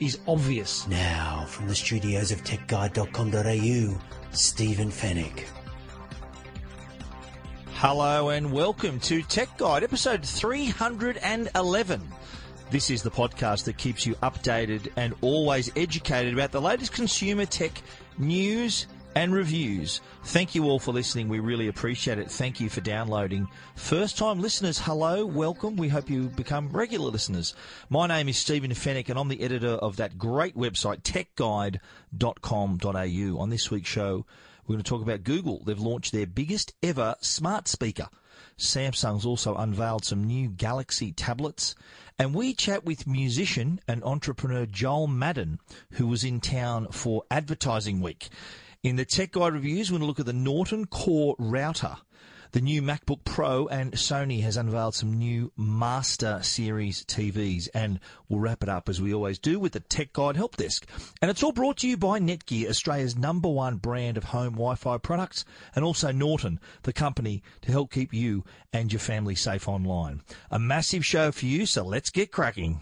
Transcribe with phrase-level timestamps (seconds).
[0.00, 0.86] is obvious.
[0.88, 4.00] Now, from the studios of techguide.com.au,
[4.32, 5.44] Stephen Fenech.
[7.74, 12.08] Hello and welcome to Tech Guide, episode 311.
[12.70, 17.46] This is the podcast that keeps you updated and always educated about the latest consumer
[17.46, 17.82] tech
[18.18, 20.02] news and reviews.
[20.24, 21.28] Thank you all for listening.
[21.28, 22.30] We really appreciate it.
[22.30, 23.48] Thank you for downloading.
[23.74, 25.76] First time listeners, hello, welcome.
[25.76, 27.54] We hope you become regular listeners.
[27.88, 33.40] My name is Stephen Fenech and I'm the editor of that great website, techguide.com.au.
[33.40, 34.26] On this week's show,
[34.66, 35.62] we're going to talk about Google.
[35.64, 38.08] They've launched their biggest ever smart speaker.
[38.58, 41.74] Samsung's also unveiled some new Galaxy tablets.
[42.18, 45.58] And we chat with musician and entrepreneur Joel Madden,
[45.92, 48.28] who was in town for Advertising Week.
[48.86, 51.96] In the Tech Guide reviews, we're going to look at the Norton Core router
[52.52, 57.68] the new MacBook Pro, and Sony has unveiled some new Master Series TVs.
[57.74, 60.86] And we'll wrap it up as we always do with the Tech Guide Help Desk.
[61.20, 64.76] And it's all brought to you by Netgear, Australia's number one brand of home Wi
[64.76, 69.68] Fi products, and also Norton, the company to help keep you and your family safe
[69.68, 70.22] online.
[70.48, 72.80] A massive show for you, so let's get cracking.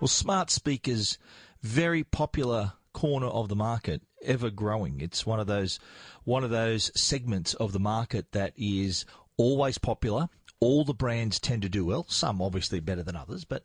[0.00, 1.18] Well, smart speakers,
[1.60, 5.02] very popular corner of the market ever growing.
[5.02, 5.78] It's one of those
[6.24, 9.04] one of those segments of the market that is
[9.36, 10.30] always popular.
[10.58, 12.06] All the brands tend to do well.
[12.08, 13.62] Some obviously better than others, but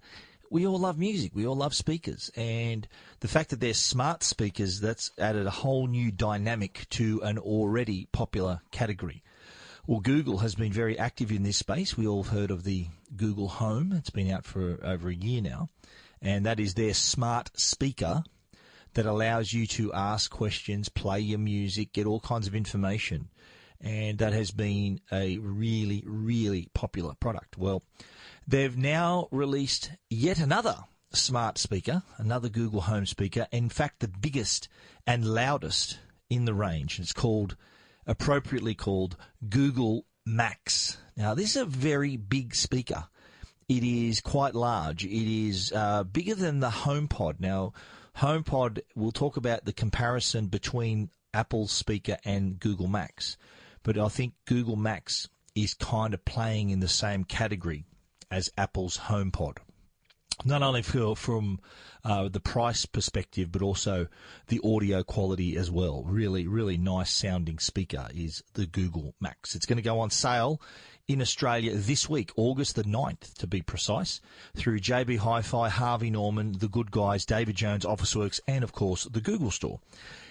[0.49, 1.31] we all love music.
[1.33, 2.85] We all love speakers, and
[3.21, 8.09] the fact that they're smart speakers that's added a whole new dynamic to an already
[8.11, 9.23] popular category.
[9.87, 11.95] Well, Google has been very active in this space.
[11.95, 13.93] We all heard of the Google Home.
[13.93, 15.69] It's been out for over a year now,
[16.25, 18.23] and that is their smart speaker
[18.95, 23.29] that allows you to ask questions, play your music, get all kinds of information.
[23.79, 27.57] And that has been a really, really popular product.
[27.57, 27.83] Well,
[28.47, 30.77] they've now released yet another
[31.11, 34.67] smart speaker, another Google Home speaker, in fact, the biggest
[35.05, 35.99] and loudest
[36.29, 36.99] in the range.
[36.99, 37.55] It's called,
[38.07, 39.15] appropriately called,
[39.47, 40.97] Google Max.
[41.15, 43.09] Now, this is a very big speaker.
[43.67, 45.05] It is quite large.
[45.05, 47.39] It is uh, bigger than the HomePod.
[47.39, 47.73] Now,
[48.17, 53.37] HomePod, we'll talk about the comparison between Apple's speaker and Google Max.
[53.83, 57.85] But I think Google Max is kind of playing in the same category
[58.29, 59.57] as Apple's HomePod.
[60.43, 61.59] Not only for, from
[62.03, 64.07] uh, the price perspective, but also
[64.47, 66.03] the audio quality as well.
[66.03, 69.55] Really, really nice sounding speaker is the Google Max.
[69.55, 70.61] It's going to go on sale
[71.07, 74.21] in Australia this week, August the 9th to be precise,
[74.55, 79.21] through JB Hi-Fi, Harvey Norman, The Good Guys, David Jones, Officeworks, and of course the
[79.21, 79.79] Google Store.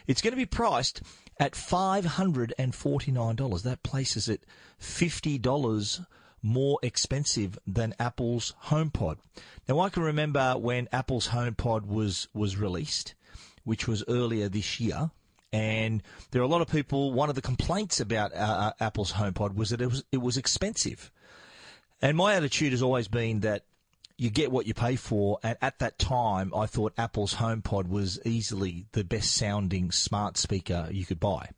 [0.07, 1.03] It's going to be priced
[1.39, 3.63] at $549.
[3.63, 4.45] That places it
[4.81, 6.07] $50
[6.43, 9.17] more expensive than Apple's HomePod.
[9.69, 13.15] Now I can remember when Apple's HomePod was was released,
[13.65, 15.11] which was earlier this year,
[15.55, 17.13] and there are a lot of people.
[17.13, 20.37] One of the complaints about uh, uh, Apple's HomePod was that it was it was
[20.37, 21.13] expensive.
[22.03, 23.65] And my attitude has always been that
[24.19, 25.39] you get what you pay for.
[25.45, 30.89] And at that time, I thought Apple's HomePod was easily the best sounding smart speaker
[30.91, 31.51] you could buy.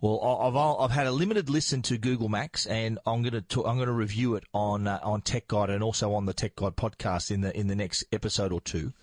[0.00, 3.76] Well, I've I've had a limited listen to Google Max, and I'm going to I'm
[3.76, 6.76] going to review it on uh, on Tech Guide and also on the Tech Guide
[6.76, 8.94] podcast in the in the next episode or two.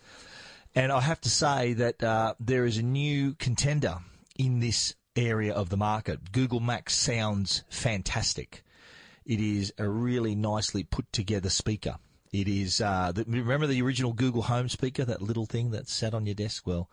[0.74, 4.00] And I have to say that uh, there is a new contender
[4.42, 6.32] in this area of the market.
[6.32, 8.64] Google Max sounds fantastic.
[9.24, 11.98] It is a really nicely put together speaker.
[12.34, 16.16] It is, uh, the, remember the original Google Home speaker, that little thing that sat
[16.16, 16.66] on your desk?
[16.66, 16.90] Well,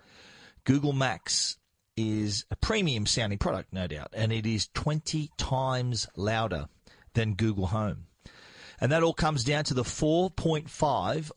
[0.64, 1.56] Google Max
[1.96, 6.66] is a premium sounding product, no doubt, and it is 20 times louder
[7.14, 8.07] than Google Home.
[8.80, 10.68] And that all comes down to the 4.5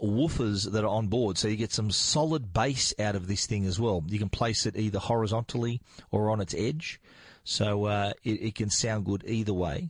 [0.02, 1.38] woofers that are on board.
[1.38, 4.04] So you get some solid bass out of this thing as well.
[4.08, 7.02] You can place it either horizontally or on its edge.
[7.44, 9.90] So uh, it, it can sound good either way.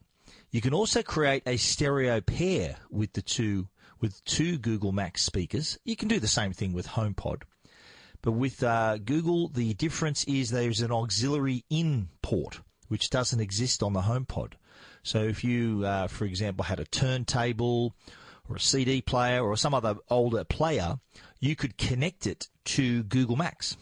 [0.52, 3.68] You can also create a stereo pair with the two
[4.02, 5.78] with two Google Max speakers.
[5.86, 7.44] You can do the same thing with HomePod.
[8.24, 13.84] But with uh, Google, the difference is there's an auxiliary in port, which doesn't exist
[13.84, 14.54] on the HomePod.
[15.04, 17.96] So if you, uh, for example, had a turntable
[18.50, 21.00] or a CD player or some other older player,
[21.40, 23.78] you could connect it to Google Max.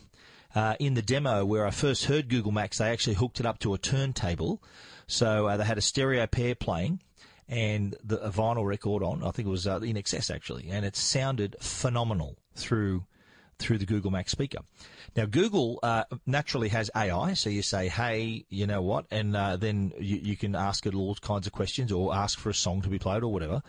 [0.56, 3.60] Uh, in the demo where I first heard Google Max, they actually hooked it up
[3.60, 4.64] to a turntable.
[5.06, 7.02] So uh, they had a stereo pair playing
[7.48, 9.24] and the, a vinyl record on.
[9.24, 13.06] I think it was uh, INXS actually, and it sounded phenomenal through
[13.60, 14.60] through the Google Max speaker.
[15.16, 19.58] Now, Google uh, naturally has AI, so you say, "Hey, you know what?" and uh,
[19.58, 22.82] then you, you, can ask it all kinds of questions, or ask for a song
[22.82, 23.62] to be played, or whatever.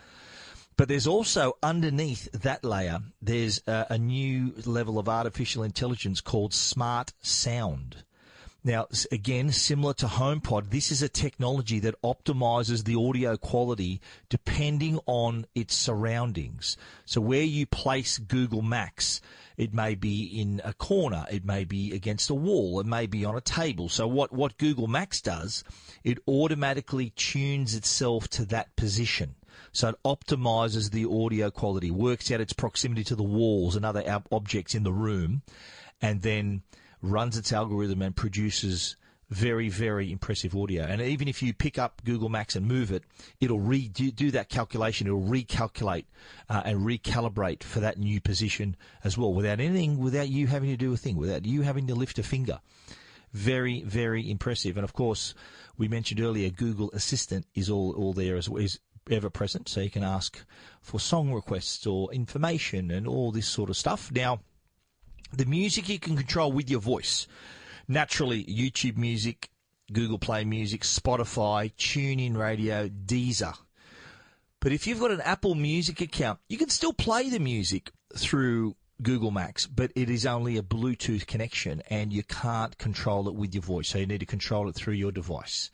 [0.77, 6.53] But there's also underneath that layer, there's a, a new level of artificial intelligence called
[6.53, 8.03] Smart Sound.
[8.63, 14.99] Now, again, similar to HomePod, this is a technology that optimizes the audio quality depending
[15.07, 16.77] on its surroundings.
[17.05, 19.19] So where you place Google Max,
[19.57, 23.25] it may be in a corner, it may be against a wall, it may be
[23.25, 23.89] on a table.
[23.89, 25.63] So what, what Google Max does,
[26.03, 29.33] it automatically tunes itself to that position.
[29.71, 34.21] So it optimizes the audio quality, works out its proximity to the walls and other
[34.31, 35.41] objects in the room,
[35.99, 36.61] and then
[37.01, 38.95] runs its algorithm and produces
[39.31, 40.83] very, very impressive audio.
[40.83, 43.03] And even if you pick up Google Max and move it,
[43.39, 45.07] it'll redo that calculation.
[45.07, 46.05] It'll recalculate
[46.49, 48.75] uh, and recalibrate for that new position
[49.05, 51.95] as well, without anything, without you having to do a thing, without you having to
[51.95, 52.59] lift a finger.
[53.31, 54.75] Very, very impressive.
[54.75, 55.33] And of course,
[55.77, 59.89] we mentioned earlier, Google Assistant is all, all there as is ever present, so you
[59.89, 60.43] can ask
[60.81, 64.11] for song requests or information and all this sort of stuff.
[64.11, 64.41] Now,
[65.31, 67.27] the music you can control with your voice.
[67.87, 69.49] Naturally, YouTube Music,
[69.91, 73.57] Google Play Music, Spotify, TuneIn Radio, Deezer.
[74.59, 78.75] But if you've got an Apple Music account, you can still play the music through
[79.01, 83.53] Google Max, but it is only a Bluetooth connection and you can't control it with
[83.55, 83.89] your voice.
[83.89, 85.71] So you need to control it through your device.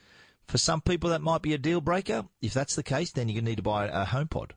[0.48, 2.26] For some people, that might be a deal breaker.
[2.42, 4.52] If that's the case, then you're going to need to buy a HomePod.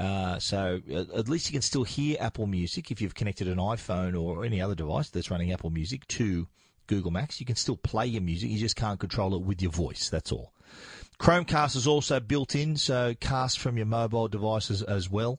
[0.00, 4.18] Uh, so at least you can still hear Apple Music if you've connected an iPhone
[4.18, 6.48] or any other device that's running Apple Music to
[6.86, 7.38] Google Max.
[7.38, 8.48] You can still play your music.
[8.48, 10.08] You just can't control it with your voice.
[10.08, 10.54] That's all.
[11.20, 15.38] Chromecast is also built in, so cast from your mobile devices as well.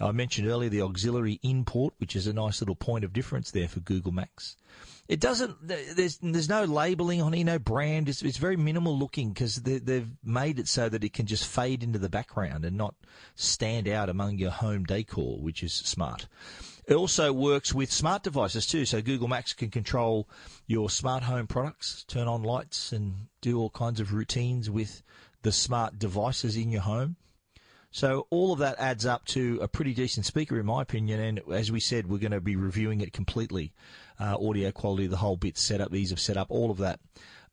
[0.00, 3.68] I mentioned earlier the auxiliary import, which is a nice little point of difference there
[3.68, 4.56] for Google Max.
[5.08, 5.56] It doesn't.
[5.62, 8.08] There's there's no labeling on it, no brand.
[8.08, 11.46] It's, it's very minimal looking because they, they've made it so that it can just
[11.46, 12.96] fade into the background and not
[13.36, 16.26] stand out among your home decor, which is smart.
[16.86, 18.84] It also works with smart devices too.
[18.84, 20.28] So Google Max can control
[20.66, 25.02] your smart home products, turn on lights, and do all kinds of routines with
[25.42, 27.16] the smart devices in your home.
[27.96, 31.18] So all of that adds up to a pretty decent speaker, in my opinion.
[31.18, 33.72] And as we said, we're going to be reviewing it completely,
[34.20, 37.00] uh, audio quality, the whole bit, setup, ease of setup, all of that.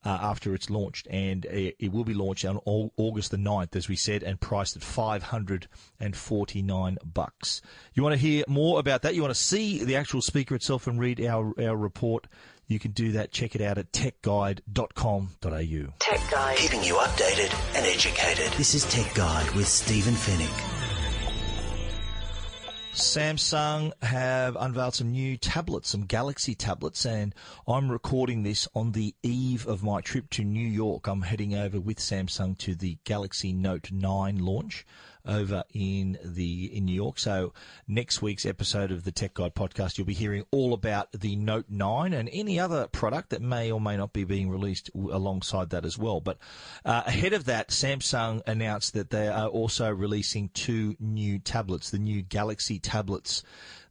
[0.06, 3.88] Uh, after it's launched, and it, it, will be launched on August the 9th, as
[3.88, 7.62] we said, and priced at 549 bucks.
[7.94, 9.16] You want to hear more about that?
[9.16, 12.28] You want to see the actual speaker itself and read our our report?
[12.68, 13.32] You can do that.
[13.32, 15.94] Check it out at techguide.com.au.
[16.00, 16.58] Tech Guide.
[16.58, 18.52] Keeping you updated and educated.
[18.58, 20.84] This is Tech Guide with Stephen Fenech.
[22.94, 27.34] Samsung have unveiled some new tablets, some Galaxy tablets, and
[27.68, 31.08] I'm recording this on the eve of my trip to New York.
[31.08, 34.86] I'm heading over with Samsung to the Galaxy Note 9 launch
[35.26, 37.20] over in the in New York.
[37.20, 37.54] So
[37.88, 41.66] next week's episode of the Tech Guide podcast, you'll be hearing all about the Note
[41.70, 45.86] 9 and any other product that may or may not be being released alongside that
[45.86, 46.20] as well.
[46.20, 46.38] But
[46.86, 52.00] uh, ahead of that, Samsung announced that they are also releasing two new tablets, the
[52.00, 53.44] new Galaxy tablets.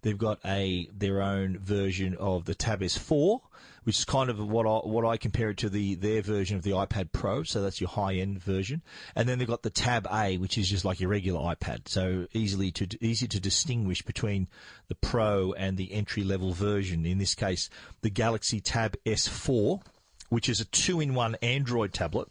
[0.02, 3.40] They've got a their own version of the Tab S4
[3.84, 6.62] which is kind of what I, what I compare it to the their version of
[6.62, 7.42] the iPad Pro.
[7.42, 8.82] So that's your high end version,
[9.14, 11.88] and then they've got the Tab A, which is just like your regular iPad.
[11.88, 14.48] So easily to easy to distinguish between
[14.88, 17.06] the Pro and the entry level version.
[17.06, 17.68] In this case,
[18.02, 19.82] the Galaxy Tab S4,
[20.28, 22.28] which is a two in one Android tablet.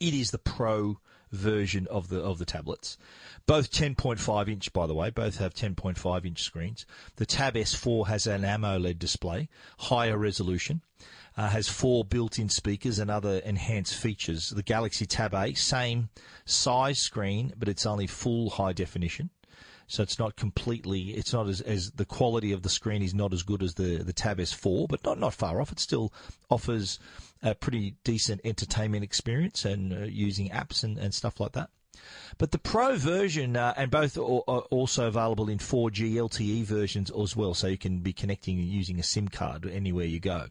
[0.00, 0.98] It is the Pro
[1.32, 2.96] version of the of the tablets.
[3.46, 5.10] Both 10.5 inch, by the way.
[5.10, 6.86] Both have 10.5 inch screens.
[7.16, 9.48] The Tab S4 has an AMOLED display,
[9.78, 10.82] higher resolution.
[11.34, 14.50] Uh, has four built-in speakers and other enhanced features.
[14.50, 16.10] The Galaxy Tab A, same
[16.44, 19.30] size screen, but it's only full high definition.
[19.86, 23.32] So it's not completely, it's not as, as the quality of the screen is not
[23.32, 25.72] as good as the, the Tab S4, but not, not far off.
[25.72, 26.12] It still
[26.50, 26.98] offers
[27.42, 31.70] a pretty decent entertainment experience and uh, using apps and, and stuff like that.
[32.38, 37.36] But the Pro version, uh, and both are also available in 4G LTE versions as
[37.36, 40.46] well, so you can be connecting using a SIM card anywhere you go.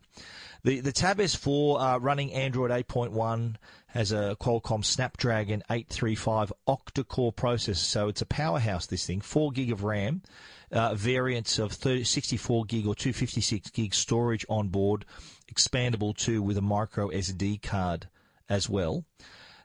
[0.64, 3.56] The the Tab S4 uh, running Android 8.1
[3.92, 8.86] has a Qualcomm Snapdragon 835 octa-core processor, so it's a powerhouse.
[8.86, 10.22] This thing, four gig of RAM,
[10.72, 15.06] uh, variants of 30, 64 gig or 256 gig storage on board,
[15.54, 18.08] expandable too with a micro SD card
[18.50, 19.04] as well.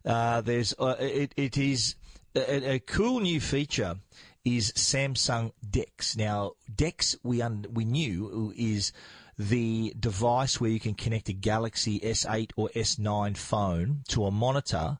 [0.04, 1.97] Uh, there's uh, it, it is
[2.35, 3.97] a, a, cool new feature
[4.45, 6.16] is Samsung DeX.
[6.16, 8.92] Now DeX we un, we knew is
[9.38, 14.98] the device where you can connect a Galaxy S8 or S9 phone to a monitor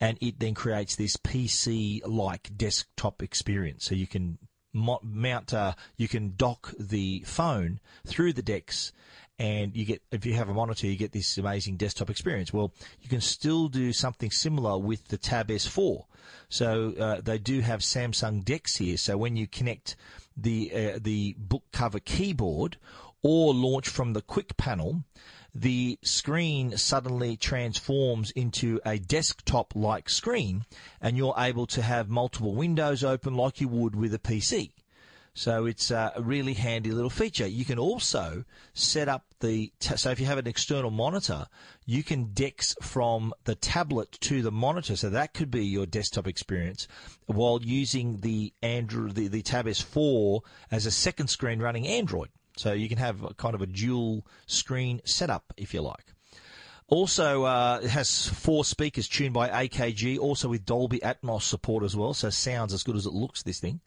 [0.00, 3.84] and it then creates this PC like desktop experience.
[3.84, 4.38] So you can
[4.72, 8.92] mount, uh, you can dock the phone through the DeX
[9.40, 12.52] and you get if you have a monitor you get this amazing desktop experience.
[12.52, 16.04] Well you can still do something similar with the tab s4
[16.48, 18.96] so uh, they do have samsung dex here.
[18.96, 19.96] So when you connect
[20.36, 22.78] the uh, the book cover keyboard
[23.22, 25.04] or launch from the quick panel,
[25.54, 30.64] the screen suddenly transforms into a desktop like screen
[31.00, 34.70] and you're able to have multiple windows open like you would with a PC.
[35.34, 37.46] So it's a really handy little feature.
[37.46, 41.46] You can also set up the, so if you have an external monitor,
[41.86, 44.96] you can DeX from the tablet to the monitor.
[44.96, 46.88] So that could be your desktop experience
[47.26, 50.40] while using the Android, the, the Tab S4
[50.72, 52.30] as a second screen running Android.
[52.58, 56.14] So you can have kind of a dual screen setup if you like.
[56.88, 61.94] Also, uh, it has four speakers tuned by AKG, also with Dolby Atmos support as
[61.94, 63.80] well, so sounds as good as it looks, this thing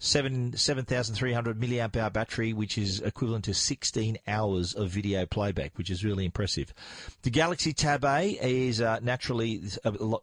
[0.00, 4.90] seven seven thousand three hundred milliamp hour battery, which is equivalent to sixteen hours of
[4.90, 6.72] video playback, which is really impressive.
[7.22, 9.62] The Galaxy Tab A is uh, naturally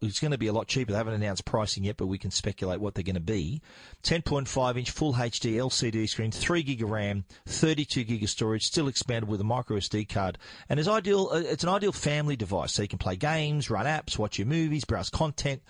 [0.02, 0.92] it's going to be a lot cheaper.
[0.92, 3.62] They haven't announced pricing yet, but we can speculate what they're going to be.
[4.02, 8.24] Ten point five inch Full HD LCD screen, three gig of RAM, thirty two gig
[8.24, 10.38] of storage, still expandable with a micro SD card,
[10.70, 11.30] and it's ideal.
[11.32, 14.48] Uh, it's an ideal family device, so you can play games, run apps, watch your
[14.48, 15.62] movies, browse content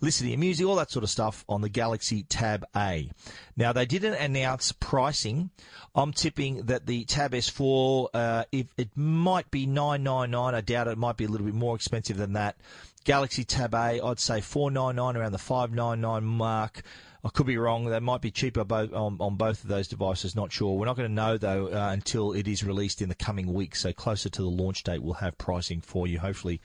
[0.00, 3.10] listen to your music, all that sort of stuff on the Galaxy Tab A.
[3.56, 5.50] Now, they didn't announce pricing.
[5.94, 10.98] I'm tipping that the Tab S4, uh, if it might be 999, I doubt it,
[10.98, 12.56] might be a little bit more expensive than that.
[13.04, 16.82] Galaxy Tab A, I'd say 499 around the 599 mark.
[17.24, 17.86] I could be wrong.
[17.86, 20.36] They might be cheaper both on, on both of those devices.
[20.36, 20.76] Not sure.
[20.76, 23.80] We're not going to know though uh, until it is released in the coming weeks.
[23.80, 26.18] So closer to the launch date, we'll have pricing for you.
[26.18, 26.60] Hopefully,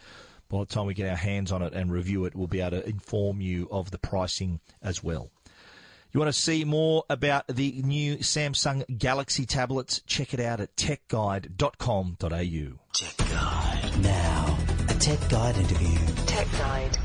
[0.49, 2.81] by the time we get our hands on it and review it, we'll be able
[2.81, 5.29] to inform you of the pricing as well.
[6.11, 10.01] You want to see more about the new Samsung Galaxy tablets?
[10.07, 12.17] Check it out at techguide.com.au.
[12.93, 14.01] Tech Guide.
[14.01, 14.57] Now,
[14.89, 15.99] a Tech Guide interview.
[16.25, 16.97] Tech Guide.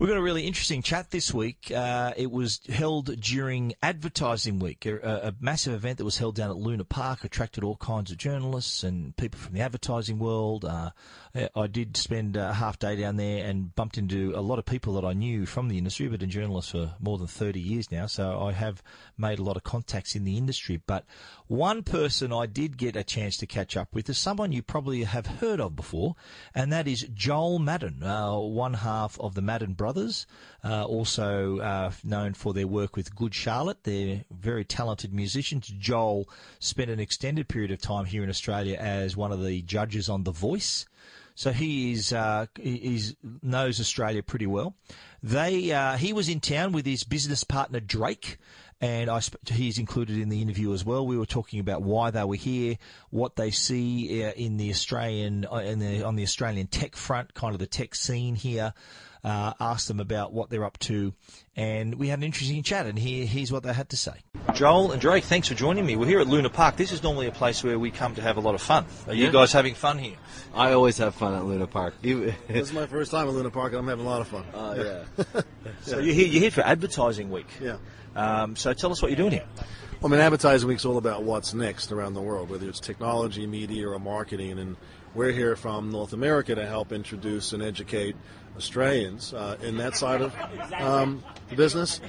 [0.00, 1.70] We've got a really interesting chat this week.
[1.70, 6.48] Uh, it was held during Advertising Week, a, a, massive event that was held down
[6.48, 10.64] at Luna Park, attracted all kinds of journalists and people from the advertising world.
[10.64, 10.92] Uh,
[11.54, 14.94] I did spend a half day down there and bumped into a lot of people
[14.94, 16.06] that I knew from the industry.
[16.06, 18.82] I've been a journalist for more than 30 years now, so I have
[19.16, 20.82] made a lot of contacts in the industry.
[20.84, 21.04] But
[21.46, 25.04] one person I did get a chance to catch up with is someone you probably
[25.04, 26.16] have heard of before,
[26.54, 30.26] and that is Joel Madden, uh, one half of the Madden brothers brothers,
[30.64, 33.84] uh, also uh, known for their work with Good Charlotte.
[33.84, 35.66] They're very talented musicians.
[35.66, 40.08] Joel spent an extended period of time here in Australia as one of the judges
[40.08, 40.86] on The Voice.
[41.34, 43.02] So he is uh, he
[43.42, 44.74] knows Australia pretty well.
[45.22, 48.38] They uh, he was in town with his business partner Drake,
[48.80, 51.06] and I, he's included in the interview as well.
[51.06, 52.78] We were talking about why they were here,
[53.10, 57.34] what they see uh, in the Australian uh, in the, on the Australian tech front,
[57.34, 58.72] kind of the tech scene here
[59.24, 61.12] uh, asked them about what they're up to,
[61.56, 62.86] and we had an interesting chat.
[62.86, 64.12] And here, here's what they had to say.
[64.54, 65.96] Joel and Drake, thanks for joining me.
[65.96, 66.76] We're here at Luna Park.
[66.76, 68.86] This is normally a place where we come to have a lot of fun.
[69.06, 69.26] Are yeah.
[69.26, 70.16] you guys having fun here?
[70.54, 71.94] I always have fun at Luna Park.
[72.02, 74.44] this is my first time at Luna Park, and I'm having a lot of fun.
[74.54, 75.42] Oh, uh, yeah.
[75.82, 77.48] so you're here, you're here for Advertising Week.
[77.60, 77.76] Yeah.
[78.16, 79.46] Um, so tell us what you're doing here.
[80.00, 83.46] Well, I mean, Advertising Week's all about what's next around the world, whether it's technology,
[83.46, 84.58] media, or marketing.
[84.58, 84.76] And
[85.14, 88.16] we're here from North America to help introduce and educate
[88.56, 90.34] Australians uh, in that side of
[90.72, 92.00] um, the business.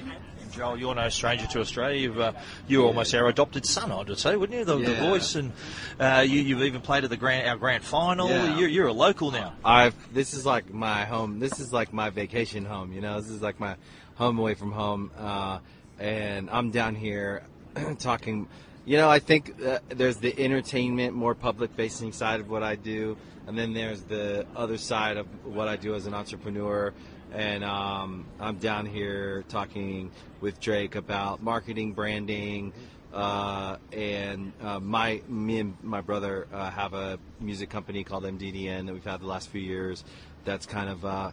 [0.52, 1.98] Joel, you're no stranger to Australia.
[1.98, 2.32] You've, uh,
[2.68, 4.64] you're almost our adopted son, I'd say, wouldn't you?
[4.64, 4.88] The, yeah.
[4.90, 5.52] the voice, and
[5.98, 8.28] uh, you, have even played at the grand, our grand final.
[8.28, 8.58] Yeah.
[8.58, 9.54] You're, you're, a local now.
[9.64, 9.94] I've.
[10.12, 11.40] This is like my home.
[11.40, 12.92] This is like my vacation home.
[12.92, 13.76] You know, this is like my
[14.16, 15.58] home away from home, uh,
[16.02, 17.44] and I'm down here
[17.98, 18.48] talking.
[18.84, 23.16] You know, I think uh, there's the entertainment, more public-facing side of what I do,
[23.46, 26.92] and then there's the other side of what I do as an entrepreneur
[27.32, 32.72] and um, I'm down here talking with Drake about marketing, branding,
[33.12, 38.86] uh, and uh, my me and my brother uh, have a music company called MDDN
[38.86, 40.04] that we've had the last few years.
[40.44, 41.30] That's kind of uh,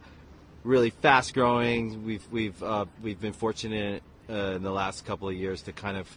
[0.64, 2.06] really fast growing.
[2.06, 5.98] We've we've uh, we've been fortunate uh, in the last couple of years to kind
[5.98, 6.08] of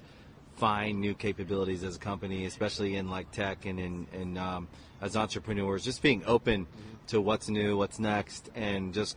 [0.56, 4.68] find new capabilities as a company, especially in like tech and in, in um,
[5.00, 6.66] as entrepreneurs, just being open
[7.08, 9.16] to what's new, what's next, and just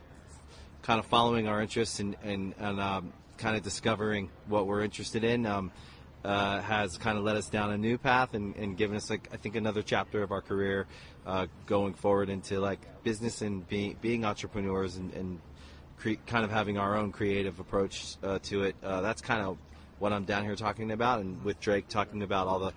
[0.82, 5.24] kind of following our interests and, and, and um, kind of discovering what we're interested
[5.24, 5.46] in.
[5.46, 5.72] Um,
[6.24, 9.28] uh, has kind of led us down a new path and, and given us like
[9.32, 10.88] I think another chapter of our career
[11.24, 15.40] uh, going forward into like business and being being entrepreneurs and, and
[15.98, 18.76] cre- kind of having our own creative approach uh, to it.
[18.82, 19.58] Uh, that's kind of
[19.98, 22.72] what I'm down here talking about, and with Drake talking about all the,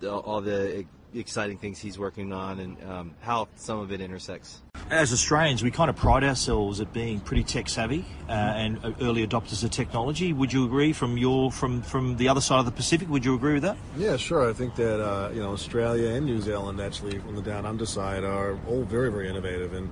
[0.00, 4.62] the all the exciting things he's working on and um, how some of it intersects.
[4.90, 9.26] As Australians, we kind of pride ourselves at being pretty tech savvy uh, and early
[9.26, 10.32] adopters of technology.
[10.32, 13.08] Would you agree from your from from the other side of the Pacific?
[13.08, 13.76] Would you agree with that?
[13.96, 14.48] Yeah, sure.
[14.48, 17.86] I think that uh, you know Australia and New Zealand actually on the down under
[17.86, 19.90] side are all very very innovative and.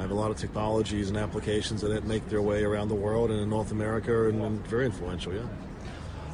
[0.00, 3.30] I have a lot of technologies and applications that make their way around the world
[3.30, 5.34] and in North America and, and very influential.
[5.34, 5.42] Yeah.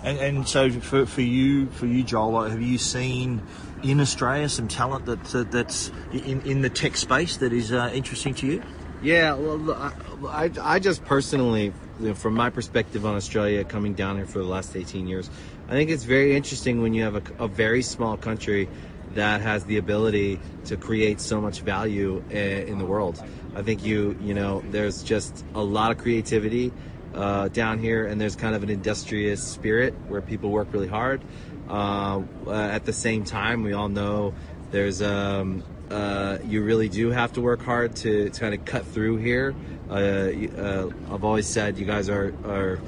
[0.05, 3.43] And, and so for, for you, for you, Joel, have you seen
[3.83, 7.91] in Australia some talent that uh, that's in, in the tech space that is uh,
[7.93, 8.63] interesting to you?
[9.03, 9.93] Yeah, well, I,
[10.29, 14.39] I, I just personally, you know, from my perspective on Australia, coming down here for
[14.39, 15.29] the last 18 years,
[15.67, 18.69] I think it's very interesting when you have a, a very small country
[19.17, 23.23] that has the ability to create so much value eh, in the world.
[23.57, 26.73] I think you, you know, there's just a lot of creativity
[27.15, 31.23] uh, down here, and there's kind of an industrious spirit where people work really hard.
[31.69, 34.35] Uh, at the same time, we all know
[34.71, 38.87] there's um, uh, you really do have to work hard to, to kind of cut
[38.87, 39.55] through here.
[39.89, 42.79] Uh, uh, I've always said you guys are, are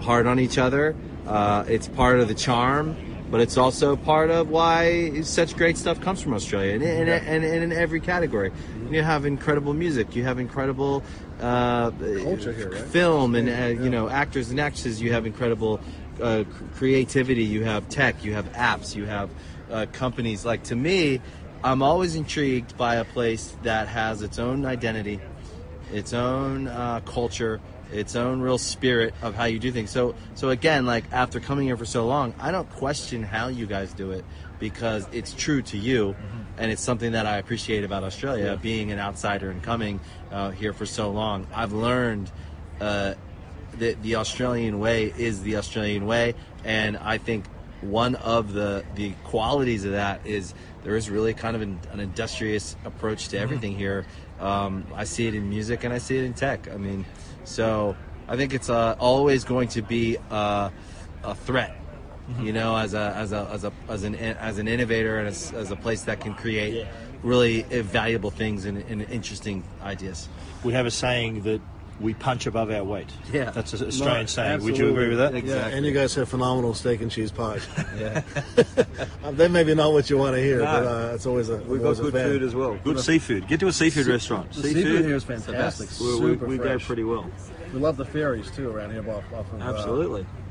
[0.00, 0.94] hard on each other.
[1.26, 2.96] Uh, it's part of the charm
[3.32, 7.42] but it's also part of why such great stuff comes from Australia, and, and, and,
[7.42, 8.50] and in every category.
[8.50, 8.92] Mm-hmm.
[8.92, 11.02] You have incredible music, you have incredible
[11.40, 12.82] uh, culture here, right?
[12.82, 15.00] film, and uh, you know actors and actresses.
[15.00, 15.80] You have incredible
[16.20, 17.42] uh, creativity.
[17.42, 18.22] You have tech.
[18.22, 18.94] You have apps.
[18.94, 19.30] You have
[19.70, 20.44] uh, companies.
[20.44, 21.22] Like to me,
[21.64, 25.20] I'm always intrigued by a place that has its own identity,
[25.90, 29.90] its own uh, culture its own real spirit of how you do things.
[29.90, 33.66] So so again, like after coming here for so long, I don't question how you
[33.66, 34.24] guys do it
[34.58, 36.08] because it's true to you.
[36.08, 36.38] Mm-hmm.
[36.58, 38.54] And it's something that I appreciate about Australia, yeah.
[38.56, 40.00] being an outsider and coming
[40.30, 41.46] uh, here for so long.
[41.54, 42.30] I've learned
[42.80, 43.14] uh,
[43.78, 47.46] that the Australian way is the Australian way, and I think
[47.80, 52.00] one of the the qualities of that is there is really kind of an, an
[52.00, 53.42] industrious approach to mm-hmm.
[53.42, 54.06] everything here.
[54.40, 56.68] Um, I see it in music and I see it in tech.
[56.70, 57.04] I mean,
[57.44, 57.96] so
[58.28, 60.70] I think it's uh, always going to be uh,
[61.24, 61.76] a threat.
[62.30, 62.46] Mm-hmm.
[62.46, 65.52] You know, as a as a as a as an as an innovator and as,
[65.52, 66.92] as a place that can create yeah.
[67.22, 70.28] really valuable things and, and interesting ideas.
[70.62, 71.60] We have a saying that
[72.02, 73.08] we punch above our weight.
[73.32, 74.62] Yeah, that's a strange no, saying.
[74.64, 75.34] Would you agree with that?
[75.34, 75.70] Exactly.
[75.70, 77.66] Yeah, and you guys have phenomenal steak and cheese pies.
[77.96, 78.22] yeah,
[79.24, 80.64] um, they maybe not what you want to hear, no.
[80.64, 81.56] but uh, it's always a.
[81.58, 82.78] We've got good food as well.
[82.84, 83.46] Good seafood.
[83.46, 84.50] Get to a seafood Se- restaurant.
[84.50, 85.88] The seafood, seafood here is fantastic.
[86.00, 87.30] We, we, we go pretty well.
[87.72, 89.62] We love the ferries too around here off, off of.
[89.62, 90.22] Absolutely.
[90.22, 90.41] Uh,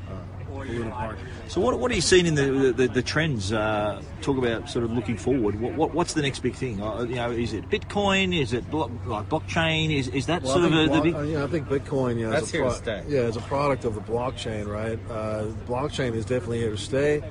[0.90, 1.18] Park.
[1.48, 3.52] So what, what are you seeing in the the, the trends?
[3.52, 5.60] Uh, talk about sort of looking forward.
[5.60, 6.82] What, what, what's the next big thing?
[6.82, 8.38] Uh, you know, is it Bitcoin?
[8.38, 9.94] Is it block, like blockchain?
[9.94, 11.30] Is is that well, sort of a, block, the big?
[11.30, 12.20] Yeah, I think Bitcoin.
[12.20, 13.04] Yeah, that's here pro- to stay.
[13.08, 14.98] Yeah, as a product of the blockchain, right?
[15.10, 17.22] Uh, blockchain is definitely here to stay.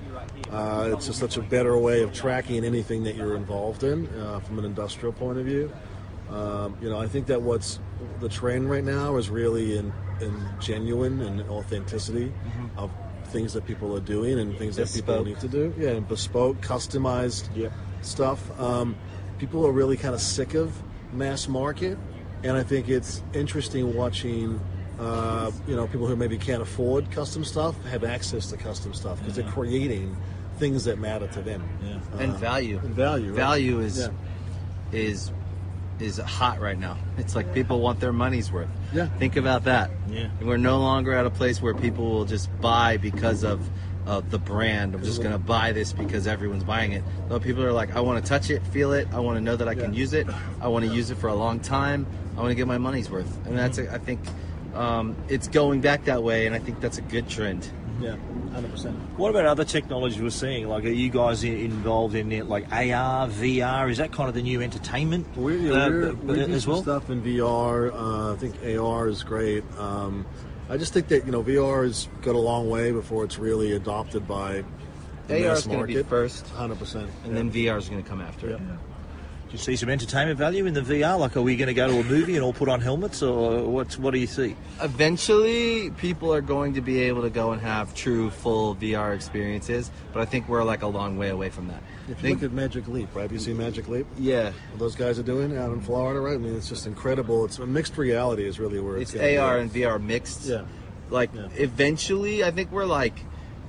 [0.52, 4.40] Uh, it's just such a better way of tracking anything that you're involved in uh,
[4.40, 5.72] from an industrial point of view.
[6.30, 7.80] Um, you know, I think that what's
[8.20, 12.80] the trend right now is really in, in genuine and authenticity mm-hmm.
[12.80, 12.90] of
[13.32, 15.06] things that people are doing and things bespoke.
[15.06, 15.74] that people need to do.
[15.78, 17.72] Yeah, and bespoke, customized yep.
[18.02, 18.60] stuff.
[18.60, 18.96] Um,
[19.40, 20.74] people are really kind of sick of
[21.14, 21.98] mass market,
[22.44, 24.60] and I think it's interesting watching.
[25.00, 29.18] Uh, you know, people who maybe can't afford custom stuff have access to custom stuff
[29.18, 29.44] because yeah.
[29.44, 30.16] they're creating
[30.58, 31.68] things that matter to them.
[31.84, 31.96] Yeah.
[32.14, 32.78] Uh, and value.
[32.78, 33.30] And value.
[33.30, 33.38] Right?
[33.38, 34.10] Value is yeah.
[34.92, 35.32] is
[36.02, 36.98] is hot right now.
[37.18, 38.70] It's like people want their money's worth.
[38.94, 39.08] Yeah.
[39.18, 39.92] Think about that.
[40.10, 40.30] Yeah.
[40.40, 43.62] And we're no longer at a place where people will just buy because of
[44.06, 44.96] of the brand.
[44.96, 47.04] I'm just going to buy this because everyone's buying it.
[47.30, 49.08] No, people are like, I want to touch it, feel it.
[49.14, 50.28] I want to know that I can use it.
[50.60, 52.08] I want to use it for a long time.
[52.36, 53.46] I want to get my money's worth.
[53.46, 54.20] And that's, a, I think,
[54.74, 57.70] um, it's going back that way, and I think that's a good trend.
[58.02, 58.16] Yeah,
[58.54, 58.96] hundred percent.
[59.18, 60.68] What about other technologies we're seeing?
[60.68, 63.90] Like, are you guys involved in it, like AR, VR?
[63.92, 66.64] Is that kind of the new entertainment We're, yeah, uh, we're, uh, we do as
[66.64, 66.82] some well?
[66.82, 67.92] stuff in VR.
[67.94, 69.64] Uh, I think AR is great.
[69.78, 70.26] Um,
[70.70, 73.74] I just think that you know VR has got a long way before it's really
[73.74, 74.64] adopted by
[75.28, 76.10] the AR mass is going to be market.
[76.10, 77.10] first, Hundred percent.
[77.26, 78.60] and then VR is going to come after it.
[79.52, 81.20] Do you see some entertainment value in the VR?
[81.20, 83.64] Like, are we going to go to a movie and all put on helmets, or
[83.68, 83.92] what?
[83.98, 84.56] What do you see?
[84.82, 89.92] Eventually, people are going to be able to go and have true, full VR experiences,
[90.14, 91.84] but I think we're like a long way away from that.
[92.04, 93.24] If you Think- look at Magic Leap, right?
[93.24, 94.08] Have you seen Magic Leap?
[94.18, 96.36] yeah, What those guys are doing out in Florida, right?
[96.36, 97.44] I mean, it's just incredible.
[97.44, 100.46] It's a mixed reality is really where it's, it's gonna AR and VR mixed.
[100.46, 100.62] Yeah.
[101.10, 101.48] Like Yeah.
[101.58, 103.20] eventually, I think we're like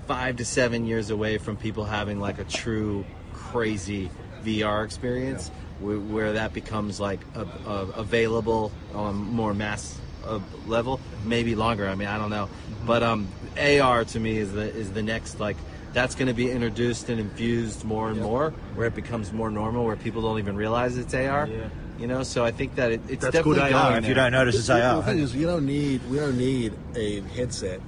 [0.06, 4.10] five to seven years away from people having like a true crazy
[4.44, 11.00] VR experience, where, where that becomes like a, a, available on more mass uh, level.
[11.24, 11.88] Maybe longer.
[11.88, 12.48] I mean, I don't know.
[12.86, 15.56] But um, AR to me is the is the next like.
[15.92, 19.84] That's going to be introduced and infused more and more, where it becomes more normal,
[19.84, 21.46] where people don't even realize it's AR.
[21.46, 21.68] Yeah.
[21.98, 23.90] You know, so I think that it, it's That's definitely good AR.
[23.90, 25.02] going If you don't notice, it's The AR.
[25.02, 27.80] thing is, you don't need we don't need a headset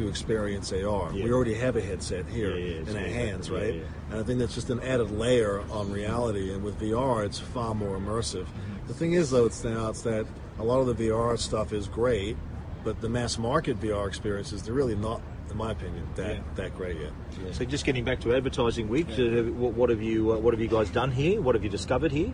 [0.00, 1.10] to experience AR.
[1.12, 1.24] Yeah.
[1.24, 3.74] We already have a headset here Yeah, yeah, in our hands, yeah, right?
[3.74, 3.82] yeah.
[4.10, 6.52] And I think that's just an added layer on reality.
[6.52, 8.44] And with VR, it's far more immersive.
[8.44, 8.86] Mm-hmm.
[8.88, 10.26] The thing is, though, it's now it's that
[10.58, 12.36] a lot of the VR stuff is great,
[12.82, 16.42] but the mass market VR experiences they're really not, in my opinion, that Yeah.
[16.56, 17.12] that great yet.
[17.52, 20.68] So, just getting back to advertising week, what, what have you uh, What have you
[20.68, 21.40] guys done here?
[21.40, 22.32] What have you discovered here?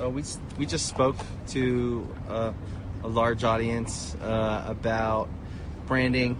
[0.00, 0.22] Uh, we
[0.58, 1.16] we just spoke
[1.48, 2.52] to uh,
[3.02, 5.28] a large audience uh, about
[5.86, 6.36] branding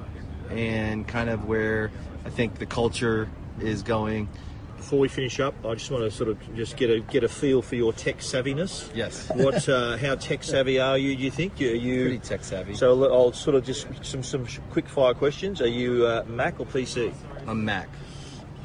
[0.51, 1.91] and kind of where
[2.25, 3.29] I think the culture
[3.61, 4.29] is going.
[4.77, 7.29] Before we finish up, I just want to sort of just get a get a
[7.29, 8.91] feel for your tech savviness.
[8.95, 9.31] Yes.
[9.35, 9.67] What?
[9.69, 11.17] Uh, how tech savvy are you?
[11.17, 11.71] Do you think you?
[11.71, 12.75] Are you Pretty tech savvy.
[12.75, 15.63] So I'll sort of just some some quick fire questions.
[15.63, 17.15] Are you uh, Mac or PC?
[17.47, 17.89] I'm Mac,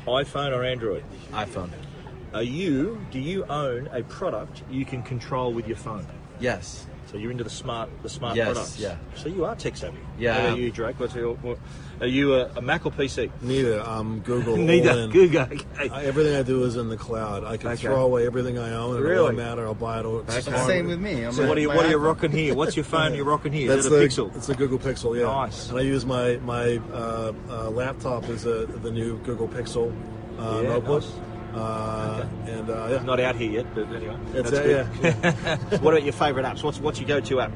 [0.05, 1.03] iPhone or Android?
[1.31, 1.69] iPhone.
[2.33, 2.99] Are you?
[3.11, 6.05] Do you own a product you can control with your phone?
[6.39, 6.85] Yes.
[7.11, 8.79] So you're into the smart the smart Yes, products.
[8.79, 8.95] yeah.
[9.15, 9.97] So you are tech savvy.
[10.19, 10.63] Yeah, What I about am.
[10.63, 10.99] you, Drake?
[10.99, 11.57] What's your, what,
[12.01, 13.31] are you a, a Mac or PC?
[13.41, 13.81] Neither.
[13.81, 14.53] Um, Google.
[14.57, 14.91] all Neither.
[14.91, 15.09] in.
[15.09, 15.41] Google.
[15.41, 15.89] Okay.
[15.91, 17.43] I, everything I do is in the cloud.
[17.45, 17.77] I can Okay.
[17.81, 18.95] throw away everything I own.
[18.95, 19.15] It Really?
[19.33, 19.65] doesn't matter.
[19.65, 20.05] I'll buy it.
[20.05, 21.23] All, it's just Same with me.
[21.25, 22.53] I'm So what are you my what are you rocking here?
[22.53, 23.69] What's your phone you're rocking here?
[23.69, 24.35] That's Is it a the Pixel?
[24.35, 25.25] It's a Google Pixel, yeah.
[25.25, 25.69] Nice.
[25.71, 29.91] And I use my my uh, uh, laptop as a the new Google Pixel
[30.37, 31.01] uh, Yeah, notebook.
[31.01, 31.11] nice.
[31.53, 34.15] Uh, And uh, yeah, Not out here yet, but anyway.
[34.33, 34.87] it's that's good.
[35.01, 35.57] yeah.
[35.79, 36.63] what about your favourite apps?
[36.63, 37.51] What's what's your go-to app?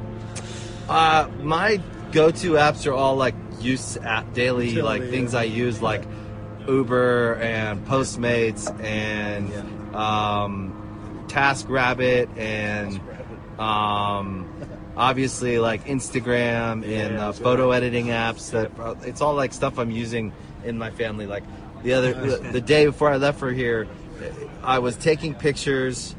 [0.89, 1.79] Uh, my
[2.11, 5.39] go-to apps are all like use app daily, Utility, like things yeah.
[5.41, 6.03] I use, like
[6.67, 9.51] Uber and Postmates and
[9.95, 12.99] um, TaskRabbit and
[13.59, 14.49] um,
[14.97, 18.51] obviously like Instagram and uh, that's photo editing apps.
[18.51, 18.71] That
[19.07, 21.25] it's all like stuff I'm using in my family.
[21.27, 21.43] Like
[21.83, 23.87] the other oh, the, the day before I left for here,
[24.63, 26.15] I was taking pictures.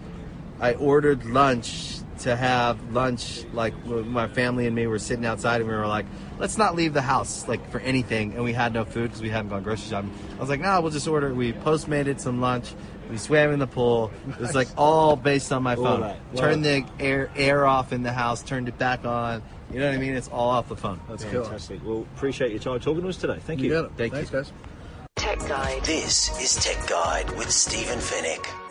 [0.60, 3.44] I ordered lunch to have lunch.
[3.52, 6.06] Like my family and me were sitting outside, and we were like,
[6.38, 9.30] "Let's not leave the house like for anything." And we had no food because we
[9.30, 10.12] hadn't gone grocery shopping.
[10.36, 12.74] I was like, "No, we'll just order." We postmated some lunch.
[13.10, 14.10] We swam in the pool.
[14.28, 16.16] It was like all based on my phone.
[16.36, 18.42] Turned the air air off in the house.
[18.42, 19.42] Turned it back on.
[19.72, 20.14] You know what I mean?
[20.14, 21.00] It's all off the phone.
[21.08, 21.44] That's cool.
[21.44, 21.84] Fantastic.
[21.84, 23.38] Well, appreciate your time talking to us today.
[23.40, 23.70] Thank you.
[23.70, 23.90] You.
[23.96, 24.38] Thank Thanks, you.
[24.38, 24.52] guys.
[25.16, 25.82] Tech Guide.
[25.84, 28.63] This is Tech Guide with Stephen Fenech.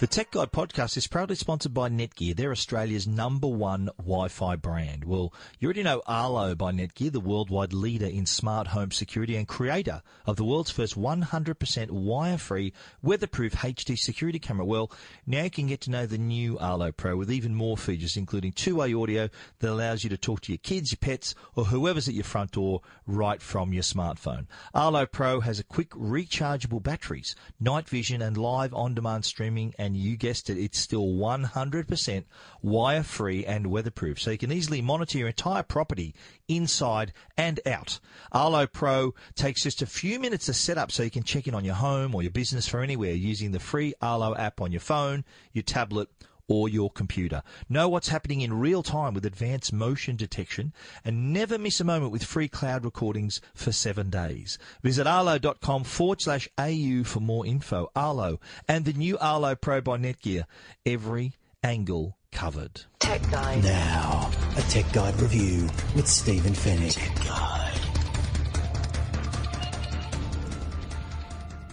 [0.00, 2.34] The Tech Guide podcast is proudly sponsored by Netgear.
[2.34, 5.04] They're Australia's number one Wi-Fi brand.
[5.04, 9.46] Well, you already know Arlo by Netgear, the worldwide leader in smart home security and
[9.46, 14.64] creator of the world's first 100% wire-free, weatherproof HD security camera.
[14.64, 14.90] Well,
[15.26, 18.52] now you can get to know the new Arlo Pro with even more features, including
[18.52, 22.14] two-way audio that allows you to talk to your kids, your pets, or whoever's at
[22.14, 24.46] your front door right from your smartphone.
[24.72, 29.74] Arlo Pro has a quick rechargeable batteries, night vision, and live on-demand streaming.
[29.78, 32.24] And you guessed it, it's still 100%
[32.62, 36.14] wire-free and weatherproof, so you can easily monitor your entire property
[36.48, 38.00] inside and out.
[38.32, 41.54] Arlo Pro takes just a few minutes to set up, so you can check in
[41.54, 44.80] on your home or your business from anywhere using the free Arlo app on your
[44.80, 46.08] phone, your tablet
[46.50, 47.42] or your computer.
[47.68, 52.10] Know what's happening in real time with advanced motion detection and never miss a moment
[52.10, 54.58] with free cloud recordings for seven days.
[54.82, 57.88] Visit arlo.com forward slash AU for more info.
[57.94, 60.44] Arlo and the new Arlo Pro by Netgear.
[60.84, 62.82] Every angle covered.
[62.98, 63.62] Tech Guide.
[63.62, 67.59] Now, a Tech Guide review with Stephen Fenech.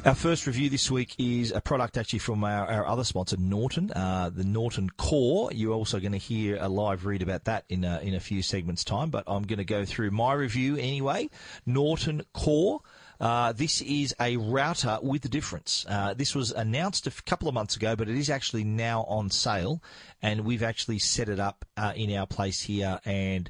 [0.06, 3.92] Our first review this week is a product actually from our, our other sponsor, Norton,
[3.92, 5.52] uh, the Norton Core.
[5.52, 8.42] You're also going to hear a live read about that in a, in a few
[8.42, 11.30] segments' time, but I'm going to go through my review anyway.
[11.66, 12.82] Norton Core.
[13.20, 15.86] Uh, this is a router with a difference.
[15.90, 19.30] Uh, this was announced a couple of months ago, but it is actually now on
[19.32, 19.82] sale,
[20.22, 23.50] and we've actually set it up uh, in our place here and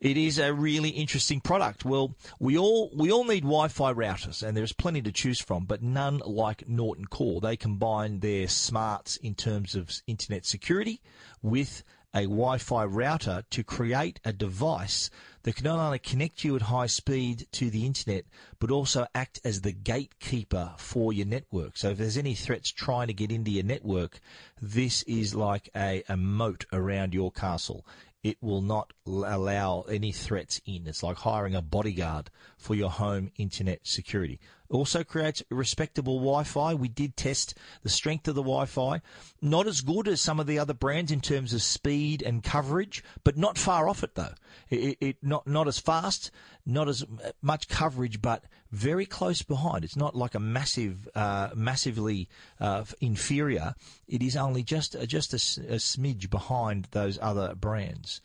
[0.00, 1.84] it is a really interesting product.
[1.84, 5.82] Well, we all we all need Wi-Fi routers, and there's plenty to choose from, but
[5.82, 7.40] none like Norton Core.
[7.40, 11.00] They combine their smarts in terms of internet security
[11.42, 11.82] with
[12.14, 15.10] a Wi-Fi router to create a device
[15.42, 18.24] that can not only connect you at high speed to the internet,
[18.58, 21.76] but also act as the gatekeeper for your network.
[21.76, 24.20] So if there's any threats trying to get into your network,
[24.60, 27.86] this is like a, a moat around your castle
[28.22, 30.86] it will not allow any threats in.
[30.86, 34.38] It's like hiring a bodyguard for your home internet security.
[34.70, 36.74] It also creates respectable Wi-Fi.
[36.74, 39.00] We did test the strength of the Wi-Fi.
[39.40, 43.02] Not as good as some of the other brands in terms of speed and coverage,
[43.24, 44.34] but not far off it though.
[44.68, 46.30] It, it not not as fast,
[46.66, 47.04] not as
[47.40, 49.84] much coverage, but very close behind.
[49.84, 52.28] It's not like a massive, uh, massively
[52.60, 53.74] uh, inferior.
[54.06, 55.36] It is only just just a,
[55.72, 58.20] a smidge behind those other brands.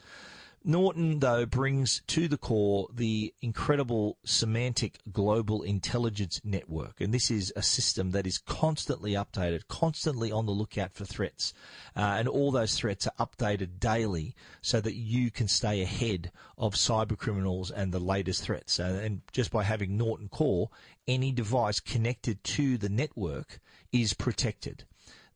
[0.66, 7.02] Norton, though, brings to the core the incredible Symantec Global Intelligence Network.
[7.02, 11.54] And this is a system that is constantly updated, constantly on the lookout for threats.
[11.98, 16.76] Uh, and all those threats are updated daily so that you can stay ahead of
[16.76, 18.80] cyber criminals and the latest threats.
[18.80, 20.70] Uh, and just by having Norton Core,
[21.08, 23.60] any device connected to the network
[23.92, 24.86] is protected.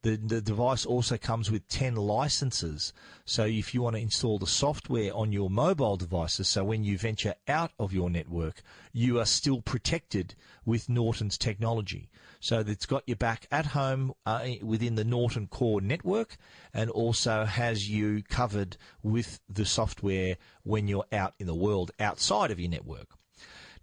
[0.03, 2.93] The, the device also comes with 10 licenses.
[3.25, 6.97] So if you want to install the software on your mobile devices, so when you
[6.97, 8.61] venture out of your network,
[8.93, 12.09] you are still protected with Norton's technology.
[12.39, 16.37] So it's got your back at home uh, within the Norton Core network
[16.73, 22.51] and also has you covered with the software when you're out in the world outside
[22.51, 23.16] of your network.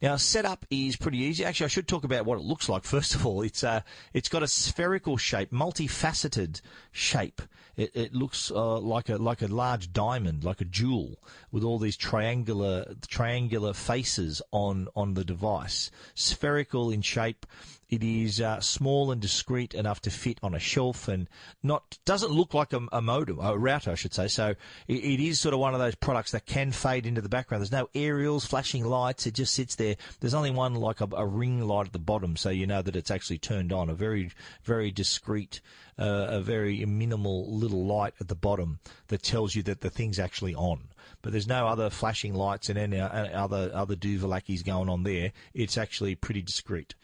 [0.03, 1.45] Now, setup is pretty easy.
[1.45, 2.85] Actually, I should talk about what it looks like.
[2.85, 3.81] First of all, it's uh,
[4.13, 6.61] it's got a spherical shape, multifaceted
[6.93, 7.43] shape.
[7.77, 11.19] It, it looks uh, like a like a large diamond, like a jewel,
[11.51, 15.91] with all these triangular triangular faces on on the device.
[16.15, 17.47] Spherical in shape.
[17.95, 21.29] It is uh, small and discreet enough to fit on a shelf and
[21.63, 24.27] not doesn't look like a, a modem, a router, I should say.
[24.27, 24.57] So
[24.89, 27.63] it, it is sort of one of those products that can fade into the background.
[27.63, 29.29] There's no aerials, flashing lights.
[29.29, 29.95] It just sits there.
[30.19, 32.97] There's only one like a, a ring light at the bottom, so you know that
[32.97, 33.89] it's actually turned on.
[33.89, 34.33] A very,
[34.65, 35.61] very discreet,
[35.97, 40.19] uh, a very minimal little light at the bottom that tells you that the thing's
[40.19, 40.89] actually on
[41.23, 45.33] but there's no other flashing lights and any other other duvalakis going on there.
[45.55, 46.95] It's actually pretty discreet.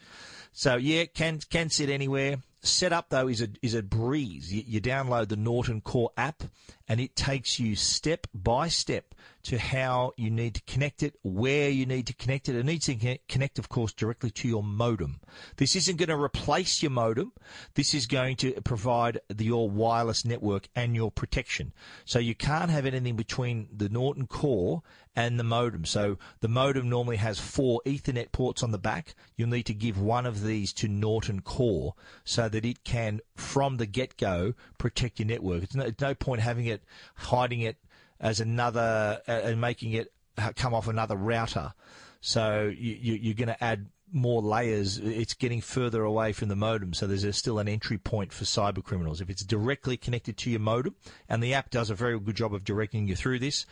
[0.51, 2.37] So yeah, can can sit anywhere.
[2.61, 4.53] Setup though is a is a breeze.
[4.53, 6.43] You, you download the Norton Core app,
[6.91, 11.69] and it takes you step by step to how you need to connect it, where
[11.69, 12.55] you need to connect it.
[12.55, 15.21] It needs to connect, of course, directly to your modem.
[15.55, 17.31] This isn't going to replace your modem.
[17.75, 21.71] This is going to provide the, your wireless network and your protection.
[22.03, 24.83] So you can't have anything between the Norton Core
[25.15, 25.85] and the modem.
[25.85, 29.15] So the modem normally has four Ethernet ports on the back.
[29.37, 33.77] You'll need to give one of these to Norton Core so that it can, from
[33.77, 35.63] the get-go, protect your network.
[35.63, 36.80] It's no, it's no point having it,
[37.15, 37.77] hiding it
[38.19, 40.11] as another, uh, and making it
[40.55, 41.73] come off another router.
[42.21, 46.55] So you, you, are going to add more layers, it's getting further away from the
[46.55, 46.93] modem.
[46.93, 49.21] So there's still an entry point for cyber criminals.
[49.21, 50.95] If it's directly connected to your modem,
[51.29, 53.65] and the app does a very good job of directing you through this,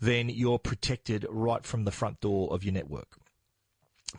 [0.00, 3.18] then you're protected right from the front door of your network.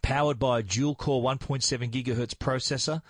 [0.01, 3.01] Powered by a dual core 1.7 gigahertz processor,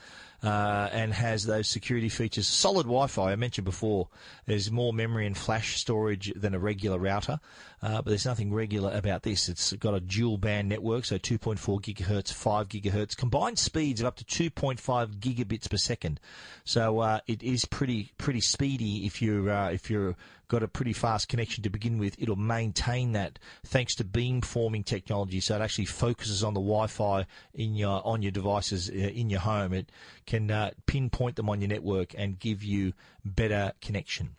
[0.44, 2.48] uh, and has those security features.
[2.48, 4.08] Solid Wi-Fi, I mentioned before,
[4.46, 7.40] there's more memory and flash storage than a regular router,
[7.82, 9.50] but there's nothing regular about this.
[9.50, 14.16] It's got a dual band network, so 2.4 gigahertz, 5 gigahertz, combined speeds of up
[14.18, 16.20] to 2.5 gigabits per second.
[16.64, 20.16] So uh, it is pretty pretty speedy if you're uh, if you're
[20.48, 22.16] got a pretty fast connection to begin with.
[22.20, 27.76] It'll maintain that thanks to beamforming technology, so it actually focuses on the Wi-Fi in
[27.76, 29.74] your on your devices uh, in your home.
[29.74, 29.92] It
[30.26, 32.94] can uh, pinpoint them on your network and give you
[33.26, 34.36] better connection.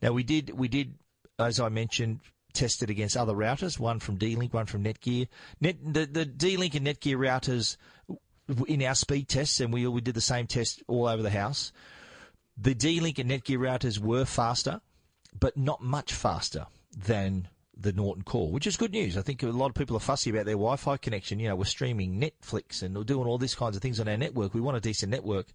[0.00, 0.94] Now we did we did
[1.38, 2.20] as I mentioned
[2.52, 5.28] test it against other routers, one from D-Link, one from Netgear.
[5.60, 7.76] Net, the, the D-Link and Netgear routers
[8.66, 11.72] in our speed tests, and we we did the same test all over the house.
[12.56, 14.80] The D-Link and Netgear routers were faster,
[15.38, 19.16] but not much faster than the Norton Core, which is good news.
[19.16, 21.40] I think a lot of people are fussy about their Wi-Fi connection.
[21.40, 24.16] You know, we're streaming Netflix and we're doing all these kinds of things on our
[24.16, 24.54] network.
[24.54, 25.46] We want a decent network,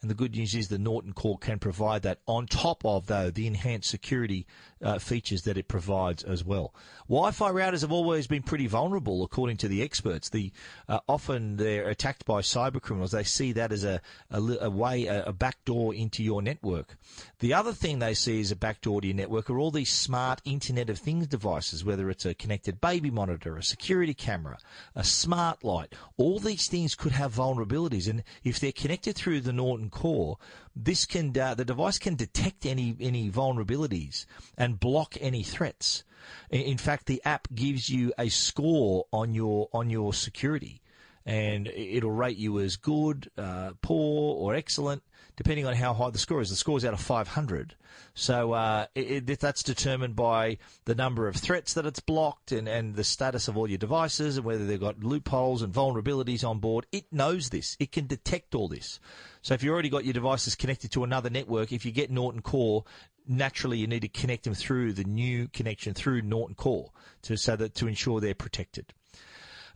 [0.00, 3.30] and the good news is the Norton Core can provide that on top of though
[3.30, 4.46] the enhanced security
[4.82, 6.74] uh, features that it provides as well.
[7.08, 10.28] Wi-Fi routers have always been pretty vulnerable, according to the experts.
[10.30, 10.52] The
[10.88, 13.12] uh, often they're attacked by cyber criminals.
[13.12, 16.96] They see that as a, a, a way, a, a backdoor into your network.
[17.40, 20.40] The other thing they see as a backdoor to your network are all these smart
[20.44, 24.58] Internet of Things devices, whether it's a connected baby monitor, a security camera,
[24.94, 25.94] a smart light.
[26.16, 30.38] All these things could have vulnerabilities, and if they're connected through the Norton Core,
[30.74, 34.26] this can uh, the device can detect any any vulnerabilities
[34.56, 36.04] and block any threats.
[36.50, 40.82] In fact, the app gives you a score on your on your security,
[41.24, 45.02] and it'll rate you as good, uh, poor, or excellent,
[45.36, 46.50] depending on how high the score is.
[46.50, 47.74] The score is out of 500,
[48.14, 52.68] so uh, it, it, that's determined by the number of threats that it's blocked and,
[52.68, 56.58] and the status of all your devices and whether they've got loopholes and vulnerabilities on
[56.58, 56.86] board.
[56.92, 57.76] It knows this.
[57.78, 59.00] It can detect all this.
[59.42, 62.42] So if you've already got your devices connected to another network, if you get Norton
[62.42, 62.84] Core,
[63.28, 66.90] naturally you need to connect them through the new connection through Norton Core
[67.22, 68.92] to so that to ensure they're protected.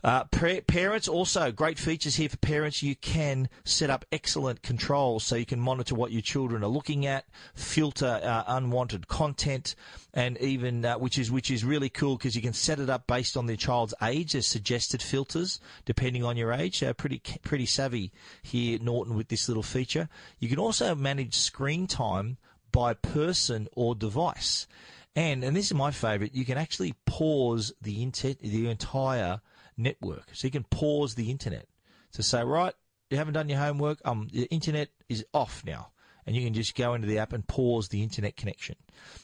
[0.03, 2.81] Uh, parents also great features here for parents.
[2.81, 7.05] You can set up excellent controls so you can monitor what your children are looking
[7.05, 9.75] at, filter uh, unwanted content,
[10.13, 13.05] and even uh, which is which is really cool because you can set it up
[13.05, 14.31] based on their child's age.
[14.33, 16.83] There's suggested filters depending on your age.
[16.97, 18.11] Pretty pretty savvy
[18.41, 20.09] here, Norton, with this little feature.
[20.39, 22.37] You can also manage screen time
[22.71, 24.67] by person or device.
[25.15, 26.33] And and this is my favourite.
[26.33, 29.41] You can actually pause the inter- the entire
[29.81, 31.67] network, so you can pause the internet
[32.13, 32.73] to say, right,
[33.09, 33.99] you haven't done your homework.
[34.05, 35.91] Um, the internet is off now,
[36.25, 38.75] and you can just go into the app and pause the internet connection.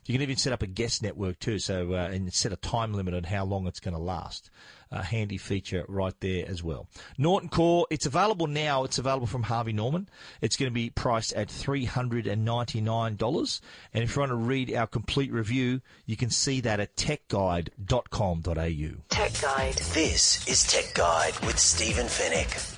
[0.05, 2.93] You can even set up a guest network too, so uh, and set a time
[2.93, 4.49] limit on how long it's going to last
[4.91, 6.87] a handy feature right there as well.
[7.17, 8.83] Norton Core, it's available now.
[8.83, 10.09] It's available from Harvey Norman.
[10.41, 13.61] It's going to be priced at $399.
[13.93, 19.01] And if you want to read our complete review, you can see that at techguide.com.au.
[19.09, 19.75] Tech Guide.
[19.93, 22.75] This is Tech Guide with Stephen Fenech.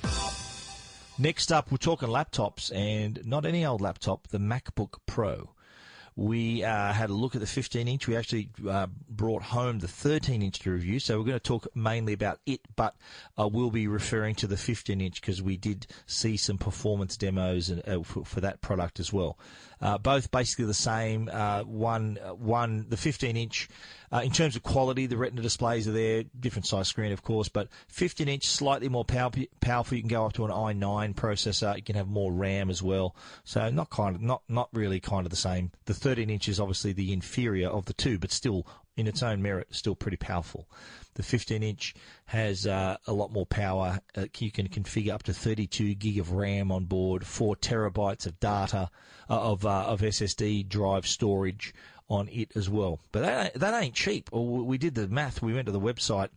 [1.18, 5.50] Next up, we're talking laptops, and not any old laptop, the MacBook Pro.
[6.20, 8.06] We uh, had a look at the 15 inch.
[8.06, 11.00] We actually uh, brought home the 13 inch to review.
[11.00, 12.94] So we're going to talk mainly about it, but
[13.38, 17.70] I will be referring to the 15 inch because we did see some performance demos
[17.70, 19.38] and, uh, for, for, that product as well.
[19.80, 21.30] Uh, both basically the same.
[21.32, 23.70] Uh, one, uh, one, the 15 inch.
[24.18, 27.68] In terms of quality, the Retina displays are there, different size screen, of course, but
[27.88, 29.96] 15 inch, slightly more power, powerful.
[29.96, 31.76] You can go up to an i9 processor.
[31.76, 33.14] You can have more RAM as well.
[33.44, 35.70] So not kind of, not not really kind of the same.
[35.84, 39.40] The 13 inch is obviously the inferior of the two, but still in its own
[39.40, 40.68] merit, still pretty powerful.
[41.14, 41.94] The 15 inch
[42.26, 44.00] has uh, a lot more power.
[44.16, 48.38] Uh, you can configure up to 32 gig of RAM on board, four terabytes of
[48.40, 48.90] data
[49.28, 51.74] uh, of uh, of SSD drive storage
[52.10, 53.00] on it as well.
[53.12, 54.30] But that that ain't cheap.
[54.32, 55.40] We did the math.
[55.40, 56.28] We went to the website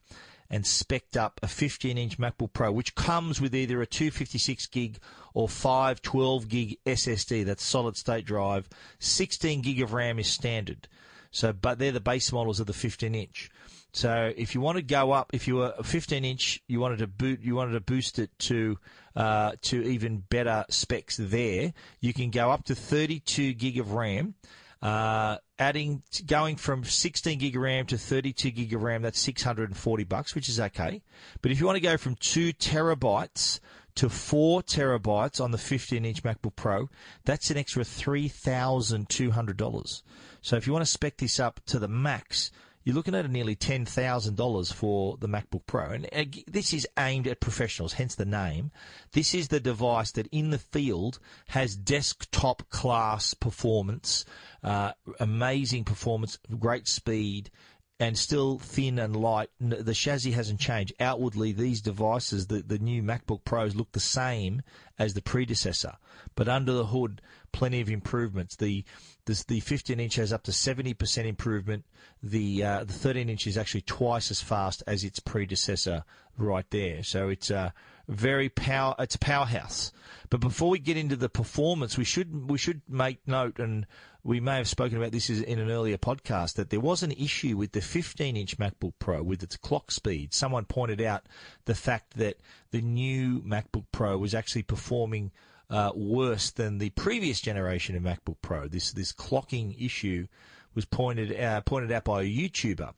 [0.50, 5.00] and specced up a 15 inch MacBook Pro, which comes with either a 256 gig
[5.34, 7.44] or 512 gig SSD.
[7.44, 8.70] That's solid state drive.
[9.00, 10.88] 16 gig of RAM is standard.
[11.32, 13.50] So, but they're the base models of the 15 inch.
[13.94, 17.00] So, if you want to go up, if you were a 15 inch, you wanted
[17.00, 18.78] to boot, you wanted to boost it to
[19.16, 21.18] uh, to even better specs.
[21.18, 24.36] There, you can go up to 32 gig of RAM.
[24.84, 30.50] Uh, adding, going from 16 gig RAM to 32 gig RAM, that's 640 bucks, which
[30.50, 31.02] is okay.
[31.42, 33.62] But if you want to go from two terabytes
[33.96, 36.90] to four terabytes on the 15 inch MacBook Pro,
[37.24, 40.02] that's an extra $3,200.
[40.42, 42.52] So if you want to spec this up to the max,
[42.84, 45.92] you're looking at nearly $10,000 for the MacBook Pro.
[45.92, 48.72] And this is aimed at professionals, hence the name.
[49.14, 54.26] This is the device that in the field has desktop class performance,
[54.64, 57.50] uh, amazing performance, great speed,
[58.00, 59.50] and still thin and light.
[59.60, 60.94] The chassis hasn't changed.
[61.00, 64.62] Outwardly, these devices, the, the new MacBook Pros, look the same
[64.98, 65.98] as the predecessor,
[66.36, 68.56] but under the hood, plenty of improvements.
[68.56, 68.84] The
[69.26, 71.86] the, the 15 inch has up to 70% improvement.
[72.22, 76.04] The uh, the 13 inch is actually twice as fast as its predecessor,
[76.38, 77.04] right there.
[77.04, 77.74] So it's a
[78.08, 78.96] very power.
[79.00, 79.92] It's a powerhouse.
[80.30, 83.86] But before we get into the performance, we should we should make note, and
[84.24, 87.58] we may have spoken about this in an earlier podcast, that there was an issue
[87.58, 90.34] with the 15 inch MacBook Pro with its clock speed.
[90.34, 91.28] Someone pointed out
[91.66, 92.38] the fact that
[92.72, 95.32] the new MacBook Pro was actually performing
[95.70, 98.68] uh, worse than the previous generation of MacBook Pro.
[98.68, 100.28] This this clocking issue
[100.74, 102.94] was pointed uh, pointed out by a YouTuber.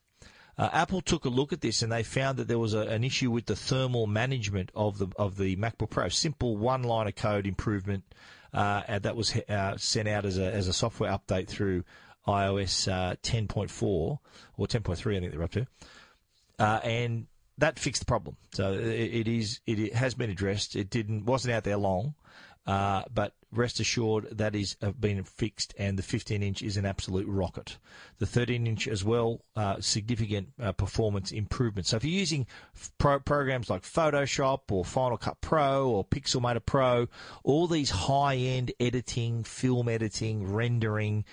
[0.58, 3.04] Uh, Apple took a look at this and they found that there was a, an
[3.04, 6.08] issue with the thermal management of the of the MacBook Pro.
[6.10, 8.04] Simple one line of code improvement
[8.54, 11.84] uh, that was uh, sent out as a as a software update through
[12.28, 14.20] iOS uh, 10.4 or
[14.58, 15.68] 10.3, I think they're up to,
[16.58, 17.28] uh, and
[17.58, 18.36] that fixed the problem.
[18.54, 20.76] So it, it is it, has been addressed.
[20.76, 22.16] It didn't wasn't out there long,
[22.68, 26.86] uh, but rest assured that is uh, been fixed, and the 15 inch is an
[26.86, 27.78] absolute rocket.
[28.20, 31.88] The 13 inch as well, uh, significant uh, performance improvement.
[31.88, 32.48] So if you're using
[32.98, 37.08] pro- programs like Photoshop or Final Cut Pro or Pixelmator Pro,
[37.44, 41.26] all these high end editing, film editing, rendering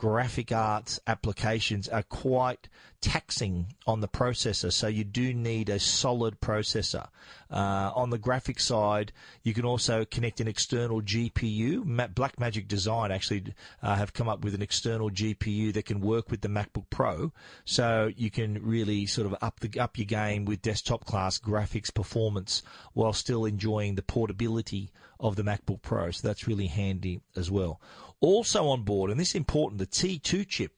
[0.00, 2.70] graphic arts applications are quite
[3.02, 7.06] taxing on the processor, so you do need a solid processor.
[7.50, 11.84] Uh, on the graphic side, you can also connect an external GPU.
[12.14, 16.40] Blackmagic Design actually uh, have come up with an external GPU that can work with
[16.40, 17.30] the MacBook Pro,
[17.66, 21.92] so you can really sort of up the up your game with desktop class graphics
[21.92, 22.62] performance
[22.94, 26.10] while still enjoying the portability of the MacBook Pro.
[26.10, 27.80] So that's really handy as well.
[28.20, 30.72] Also on board, and this is important, the T2 chip.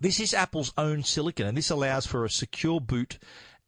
[0.00, 3.18] This is Apple's own silicon, and this allows for a secure boot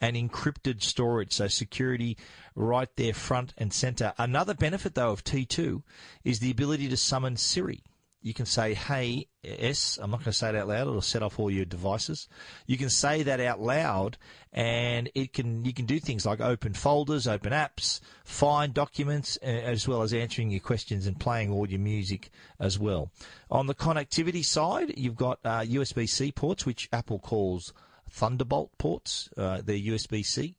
[0.00, 1.32] and encrypted storage.
[1.32, 2.16] So security
[2.54, 4.14] right there front and center.
[4.18, 5.82] Another benefit though of T2
[6.24, 7.82] is the ability to summon Siri
[8.22, 11.22] you can say, hey, S, I'm not going to say it out loud, it'll set
[11.22, 12.28] off all your devices.
[12.66, 14.16] You can say that out loud
[14.52, 19.88] and it can, you can do things like open folders, open apps, find documents, as
[19.88, 23.10] well as answering your questions and playing all your music as well.
[23.50, 27.72] On the connectivity side, you've got uh, USB-C ports, which Apple calls
[28.10, 29.28] Thunderbolt ports.
[29.36, 30.56] Uh, they're USB-C.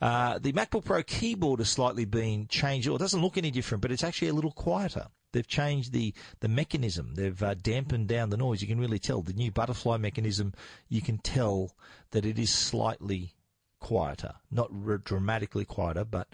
[0.00, 2.88] Uh, the MacBook Pro keyboard has slightly been changed.
[2.88, 5.08] It doesn't look any different, but it's actually a little quieter.
[5.32, 7.14] They've changed the, the mechanism.
[7.14, 8.62] They've uh, dampened down the noise.
[8.62, 10.54] You can really tell the new butterfly mechanism.
[10.88, 11.74] You can tell
[12.10, 13.34] that it is slightly
[13.80, 16.28] quieter, not r- dramatically quieter, but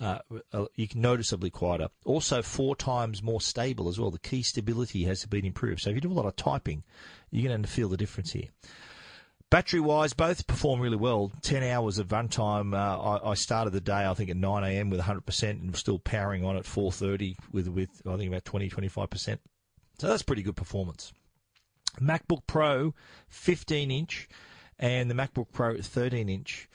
[0.00, 0.18] uh,
[0.52, 1.88] uh, you can noticeably quieter.
[2.04, 4.10] Also, four times more stable as well.
[4.10, 5.80] The key stability has been improved.
[5.80, 6.84] So if you do a lot of typing,
[7.30, 8.48] you're going to feel the difference here.
[9.50, 11.32] Battery wise, both perform really well.
[11.42, 12.72] 10 hours of runtime.
[12.72, 14.90] Uh, I, I, started the day, I think, at 9 a.m.
[14.90, 19.38] with 100% and still powering on at 4.30 with, with, I think, about 20, 25%.
[19.98, 21.12] So that's pretty good performance.
[22.00, 22.94] MacBook Pro
[23.28, 24.28] 15 inch
[24.78, 26.68] and the MacBook Pro 13 inch.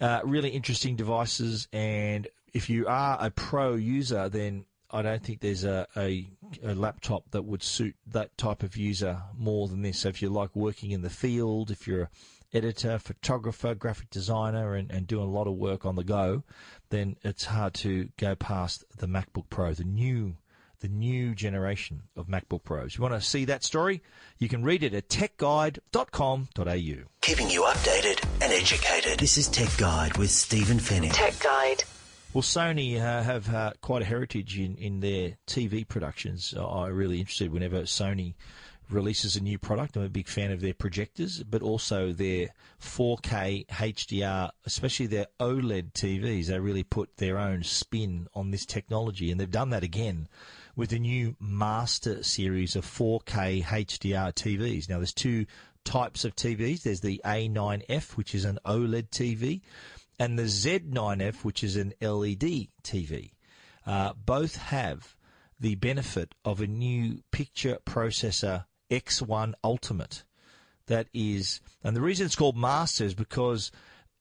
[0.00, 1.66] Uh, really interesting devices.
[1.72, 6.28] And if you are a pro user, then I don't think there's a, a,
[6.62, 10.00] a, laptop that would suit that type of user more than this.
[10.00, 12.08] So if you like working in the field, if you're an
[12.54, 16.42] editor, photographer, graphic designer, and, and doing a lot of work on the go,
[16.88, 20.36] then it's hard to go past the MacBook Pro, the new
[20.80, 22.96] the new generation of MacBook Pros.
[22.96, 24.00] You want to see that story?
[24.38, 27.08] You can read it at techguide.com.au.
[27.20, 29.18] Keeping you updated and educated.
[29.18, 31.12] This is Tech Guide with Stephen Fenech.
[31.12, 31.82] Tech Guide.
[32.34, 36.54] Well, Sony uh, have uh, quite a heritage in, in their TV productions.
[36.58, 38.34] I'm really interested whenever Sony
[38.90, 39.96] releases a new product.
[39.96, 42.48] I'm a big fan of their projectors, but also their
[42.82, 46.46] 4K HDR, especially their OLED TVs.
[46.46, 50.28] They really put their own spin on this technology, and they've done that again
[50.76, 54.86] with the new Master series of 4K HDR TVs.
[54.88, 55.46] Now, there's two
[55.84, 56.82] types of TVs.
[56.82, 59.62] There's the A9F, which is an OLED TV,
[60.18, 63.32] and the Z9F, which is an LED TV.
[63.86, 65.16] Uh, both have
[65.60, 70.24] the benefit of a new picture processor X1 Ultimate.
[70.86, 73.70] That is, and the reason it's called Master is because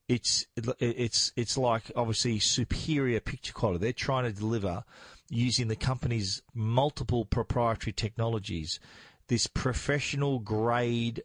[0.10, 0.48] it's
[0.80, 3.80] it's it's like obviously superior picture quality.
[3.80, 4.84] They're trying to deliver
[5.30, 8.80] using the company's multiple proprietary technologies
[9.28, 11.22] this professional grade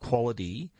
[0.00, 0.70] quality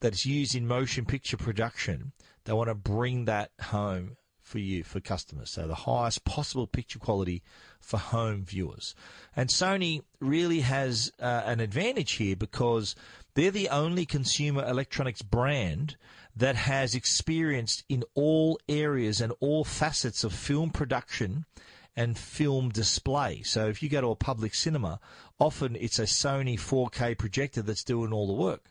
[0.00, 2.12] that's used in motion picture production
[2.46, 5.50] they want to bring that home for you, for customers.
[5.50, 7.42] So the highest possible picture quality
[7.80, 8.94] for home viewers.
[9.34, 12.94] And Sony really has uh, an advantage here because
[13.34, 15.96] they're the only consumer electronics brand
[16.36, 21.44] that has experienced in all areas and all facets of film production
[21.96, 23.42] and film display.
[23.42, 25.00] So if you go to a public cinema,
[25.40, 28.70] often it's a Sony 4K projector that's doing all the work.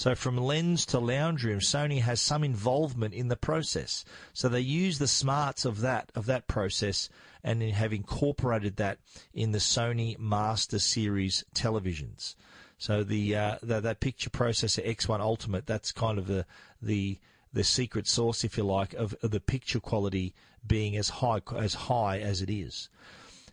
[0.00, 4.02] So from lens to lounge room, Sony has some involvement in the process.
[4.32, 7.10] So they use the smarts of that of that process
[7.44, 8.96] and have incorporated that
[9.34, 12.34] in the Sony Master Series televisions.
[12.78, 16.46] So the, uh, the that picture processor X1 Ultimate, that's kind of the
[16.80, 17.18] the
[17.52, 20.32] the secret sauce, if you like, of, of the picture quality
[20.66, 22.88] being as high as high as it is.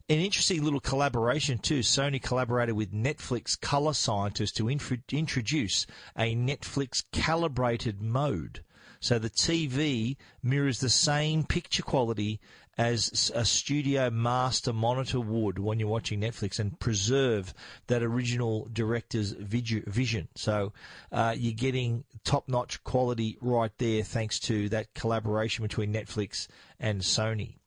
[0.10, 1.80] An interesting little collaboration too.
[1.80, 5.86] Sony collaborated with Netflix color scientists to infra- introduce
[6.18, 8.64] a Netflix calibrated mode.
[9.00, 12.40] So the TV mirrors the same picture quality
[12.78, 17.54] as a studio master monitor would when you're watching Netflix and preserve
[17.88, 20.30] that original director's vision.
[20.36, 20.74] So
[21.12, 26.48] uh, you're getting top notch quality right there thanks to that collaboration between Netflix
[26.80, 27.58] and Sony.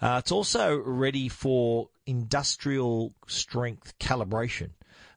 [0.00, 4.70] Uh, it's also ready for industrial strength calibration.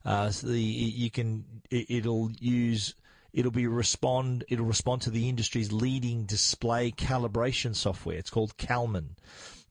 [0.04, 2.94] Uh, so the, you can it, will use
[3.32, 8.16] it'll be respond it'll respond to the industry's leading display calibration software.
[8.16, 9.16] It's called Calman.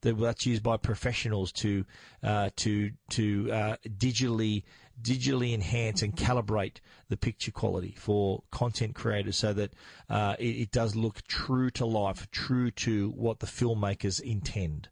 [0.02, 1.84] That's used by professionals to
[2.22, 4.62] uh, to to uh, digitally
[5.02, 6.76] digitally enhance and calibrate
[7.08, 9.72] the picture quality for content creators so that
[10.08, 14.88] uh, it, it, does look true to life, true to what the filmmakers intend.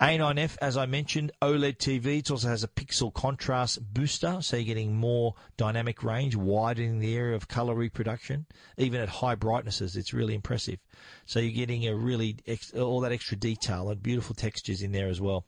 [0.00, 2.18] A9F, as I mentioned, OLED TV.
[2.18, 7.14] It also has a pixel contrast booster, so you're getting more dynamic range, widening the
[7.14, 8.46] area of color reproduction.
[8.78, 10.80] Even at high brightnesses, it's really impressive.
[11.24, 15.08] So you're getting a really ex- all that extra detail and beautiful textures in there
[15.08, 15.44] as well.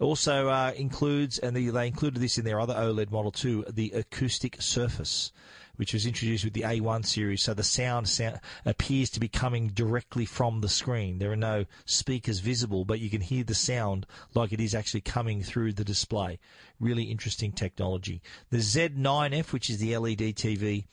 [0.00, 3.90] Also uh, includes, and they, they included this in their other OLED model too, the
[3.92, 5.32] acoustic surface
[5.76, 7.42] which was introduced with the A1 series.
[7.42, 11.18] So the sound, sound appears to be coming directly from the screen.
[11.18, 15.02] There are no speakers visible, but you can hear the sound like it is actually
[15.02, 16.38] coming through the display.
[16.80, 18.22] Really interesting technology.
[18.50, 20.84] The Z9F, which is the LED TV,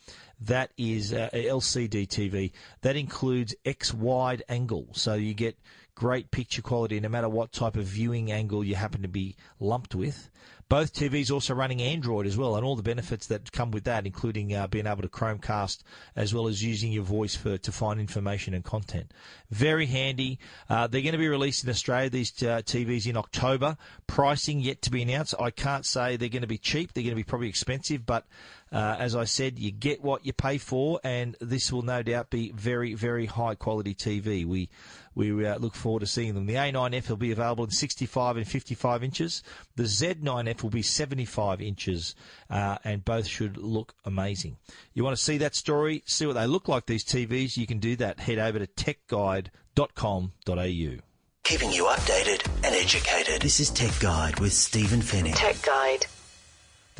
[0.41, 2.51] that is uh, LCD TV.
[2.81, 5.57] That includes X wide angle, so you get
[5.95, 9.95] great picture quality no matter what type of viewing angle you happen to be lumped
[9.95, 10.29] with.
[10.71, 14.05] Both TVs also running Android as well, and all the benefits that come with that,
[14.05, 15.79] including uh, being able to Chromecast
[16.15, 19.11] as well as using your voice for to find information and content.
[19.49, 20.39] Very handy.
[20.69, 22.09] Uh, they're going to be released in Australia.
[22.09, 23.75] These uh, TVs in October.
[24.07, 25.35] Pricing yet to be announced.
[25.37, 26.93] I can't say they're going to be cheap.
[26.93, 28.25] They're going to be probably expensive, but
[28.71, 32.29] uh, as I said, you get what you pay for, and this will no doubt
[32.29, 34.45] be very, very high quality TV.
[34.45, 34.69] We
[35.15, 36.45] we uh, look forward to seeing them.
[36.45, 39.43] The A9F will be available in 65 and 55 inches.
[39.75, 42.15] The Z9F will be 75 inches,
[42.49, 44.57] uh, and both should look amazing.
[44.93, 47.79] You want to see that story, see what they look like, these TVs, you can
[47.79, 48.19] do that.
[48.19, 51.01] Head over to techguide.com.au.
[51.43, 53.41] Keeping you updated and educated.
[53.41, 55.35] This is Tech Guide with Stephen Fenech.
[55.35, 56.05] Tech Guide.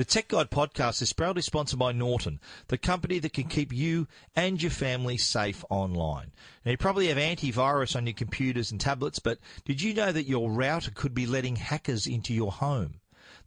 [0.01, 2.39] The Tech Guide podcast is proudly sponsored by Norton,
[2.69, 6.31] the company that can keep you and your family safe online.
[6.65, 10.27] Now, you probably have antivirus on your computers and tablets, but did you know that
[10.27, 13.00] your router could be letting hackers into your home?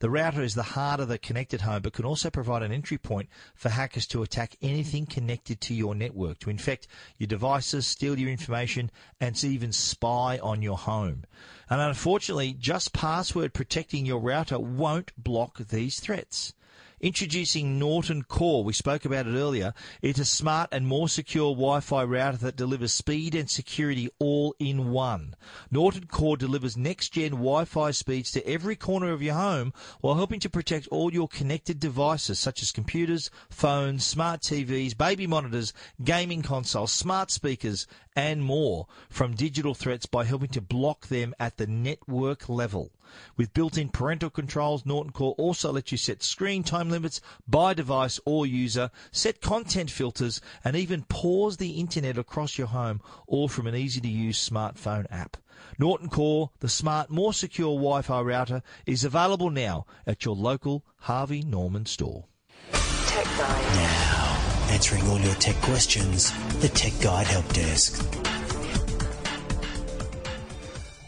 [0.04, 2.98] The router is the heart of the connected home, but can also provide an entry
[2.98, 6.86] point for hackers to attack anything connected to your network, to infect
[7.16, 11.24] your devices, steal your information, and to even spy on your home.
[11.70, 16.52] And unfortunately, just password protecting your router won't block these threats.
[17.00, 19.74] Introducing Norton Core, we spoke about it earlier.
[20.00, 24.90] It's a smart and more secure Wi-Fi router that delivers speed and security all in
[24.90, 25.34] one.
[25.70, 30.48] Norton Core delivers next-gen Wi-Fi speeds to every corner of your home while helping to
[30.48, 35.72] protect all your connected devices such as computers, phones, smart TVs, baby monitors,
[36.02, 41.56] gaming consoles, smart speakers, and more from digital threats by helping to block them at
[41.56, 42.92] the network level.
[43.36, 48.18] With built-in parental controls, Norton Core also lets you set screen time limits by device
[48.24, 53.66] or user, set content filters, and even pause the internet across your home, all from
[53.66, 55.36] an easy-to-use smartphone app.
[55.78, 61.42] Norton Core, the smart, more secure Wi-Fi router, is available now at your local Harvey
[61.42, 62.24] Norman store.
[62.72, 63.74] Tech Guide.
[63.76, 64.23] Now,
[64.70, 68.02] answering all your tech questions, the Tech Guide Help Desk.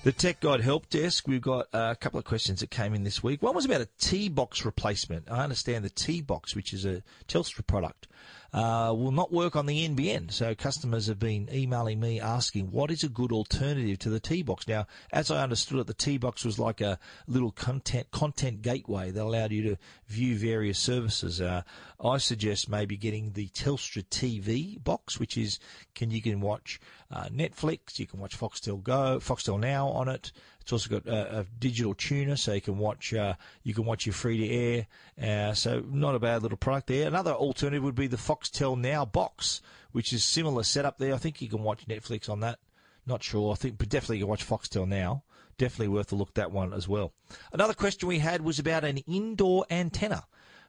[0.04, 3.22] The Tech Guide Help Desk, we've got a couple of questions that came in this
[3.22, 3.42] week.
[3.42, 5.30] One was about a T box replacement.
[5.30, 8.06] I understand the T box, which is a Telstra product,
[8.52, 10.32] uh, will not work on the NBN.
[10.32, 14.42] So customers have been emailing me asking what is a good alternative to the T
[14.42, 14.66] box.
[14.68, 19.10] Now, as I understood it, the T box was like a little content content gateway
[19.10, 19.76] that allowed you to
[20.08, 21.40] view various services.
[21.40, 21.62] Uh,
[22.02, 25.58] I suggest maybe getting the Telstra TV box, which is
[25.94, 26.80] can you can watch
[27.10, 30.32] uh, Netflix, you can watch Foxtel Go, Foxtel Now on it.
[30.66, 34.04] It's also got a, a digital tuner, so you can watch uh, you can watch
[34.04, 34.86] your free to air.
[35.22, 37.06] Uh, so not a bad little product there.
[37.06, 39.62] Another alternative would be the Foxtel Now box,
[39.92, 41.14] which is similar setup there.
[41.14, 42.58] I think you can watch Netflix on that.
[43.06, 43.52] Not sure.
[43.52, 45.22] I think, but definitely you can watch Foxtel Now.
[45.56, 47.12] Definitely worth a look at that one as well.
[47.52, 50.24] Another question we had was about an indoor antenna.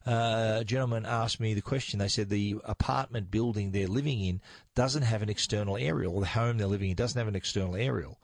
[0.05, 1.97] Uh, a gentleman asked me the question.
[1.97, 4.41] They said the apartment building they're living in
[4.75, 7.75] doesn't have an external aerial, or the home they're living in doesn't have an external
[7.75, 8.19] aerial.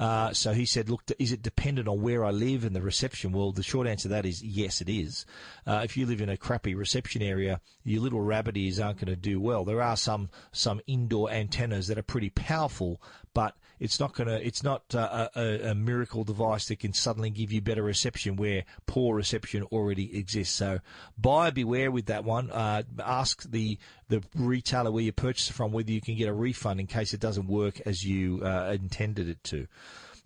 [0.00, 3.32] Uh, so he said, look, is it dependent on where I live and the reception?
[3.32, 5.26] Well, the short answer to that is yes, it is.
[5.66, 9.14] Uh, if you live in a crappy reception area, your little rabbit ears aren't going
[9.14, 9.62] to do well.
[9.66, 13.02] There are some some indoor antennas that are pretty powerful,
[13.34, 14.46] but it's not going to.
[14.46, 18.64] It's not uh, a, a, miracle device that can suddenly give you better reception where
[18.86, 20.54] poor reception already exists.
[20.54, 20.80] So
[21.18, 22.50] buyer beware with that one.
[22.50, 23.78] Uh, ask the
[24.08, 27.20] the retailer where you purchase from whether you can get a refund in case it
[27.20, 29.66] doesn't work as you uh, intended it to.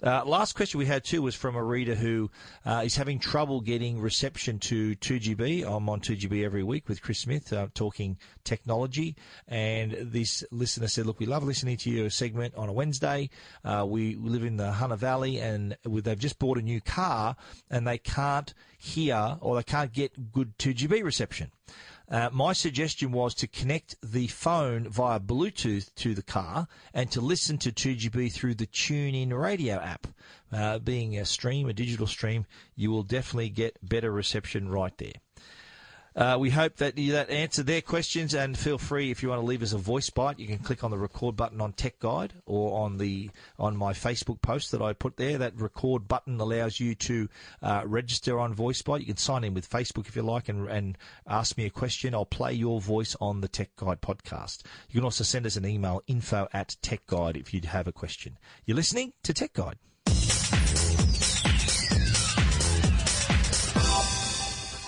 [0.04, 2.30] Uh, last question we had too was from a reader who
[2.66, 5.64] uh, is having trouble getting reception to 2GB.
[5.64, 9.16] I'm on 2GB every week with Chris Smith uh, talking technology.
[9.48, 13.30] And this listener said, Look, we love listening to your segment on a Wednesday.
[13.64, 17.34] Uh, we live in the Hunter Valley and they've just bought a new car
[17.70, 21.50] and they can't hear or they can't get good 2GB reception.
[22.10, 27.20] Uh, my suggestion was to connect the phone via Bluetooth to the car and to
[27.20, 30.06] listen to 2GB through the TuneIn radio app.
[30.52, 32.46] Uh, being a stream, a digital stream,
[32.76, 35.14] you will definitely get better reception right there.
[36.16, 39.40] Uh, we hope that you, that answered their questions, and feel free if you want
[39.40, 41.98] to leave us a voice bite, you can click on the record button on Tech
[41.98, 45.38] Guide or on the on my Facebook post that I put there.
[45.38, 47.28] That record button allows you to
[47.62, 49.00] uh, register on voice bite.
[49.00, 50.96] You can sign in with Facebook if you like and, and
[51.26, 52.14] ask me a question.
[52.14, 54.62] I'll play your voice on the Tech Guide podcast.
[54.90, 57.92] You can also send us an email info at Tech Guide if you have a
[57.92, 58.38] question.
[58.66, 59.78] You're listening to Tech Guide.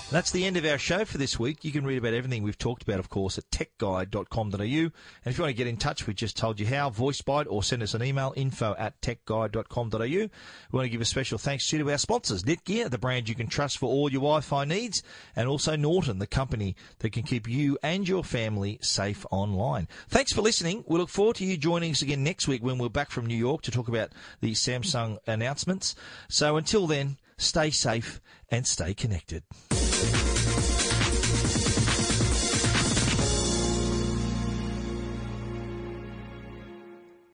[0.08, 1.64] That's the end of our show for this week.
[1.64, 4.56] You can read about everything we've talked about, of course, at techguide.com.au.
[4.56, 4.92] And
[5.24, 7.82] if you want to get in touch, we just told you how, VoiceBite or send
[7.82, 9.98] us an email, info at techguide.com.au.
[9.98, 10.30] We
[10.70, 13.78] want to give a special thanks to our sponsors, Netgear, the brand you can trust
[13.78, 15.02] for all your Wi-Fi needs,
[15.34, 19.88] and also Norton, the company that can keep you and your family safe online.
[20.08, 20.84] Thanks for listening.
[20.86, 23.36] We look forward to you joining us again next week when we're back from New
[23.36, 25.96] York to talk about the Samsung announcements.
[26.28, 28.20] So until then, stay safe
[28.52, 29.42] and stay connected.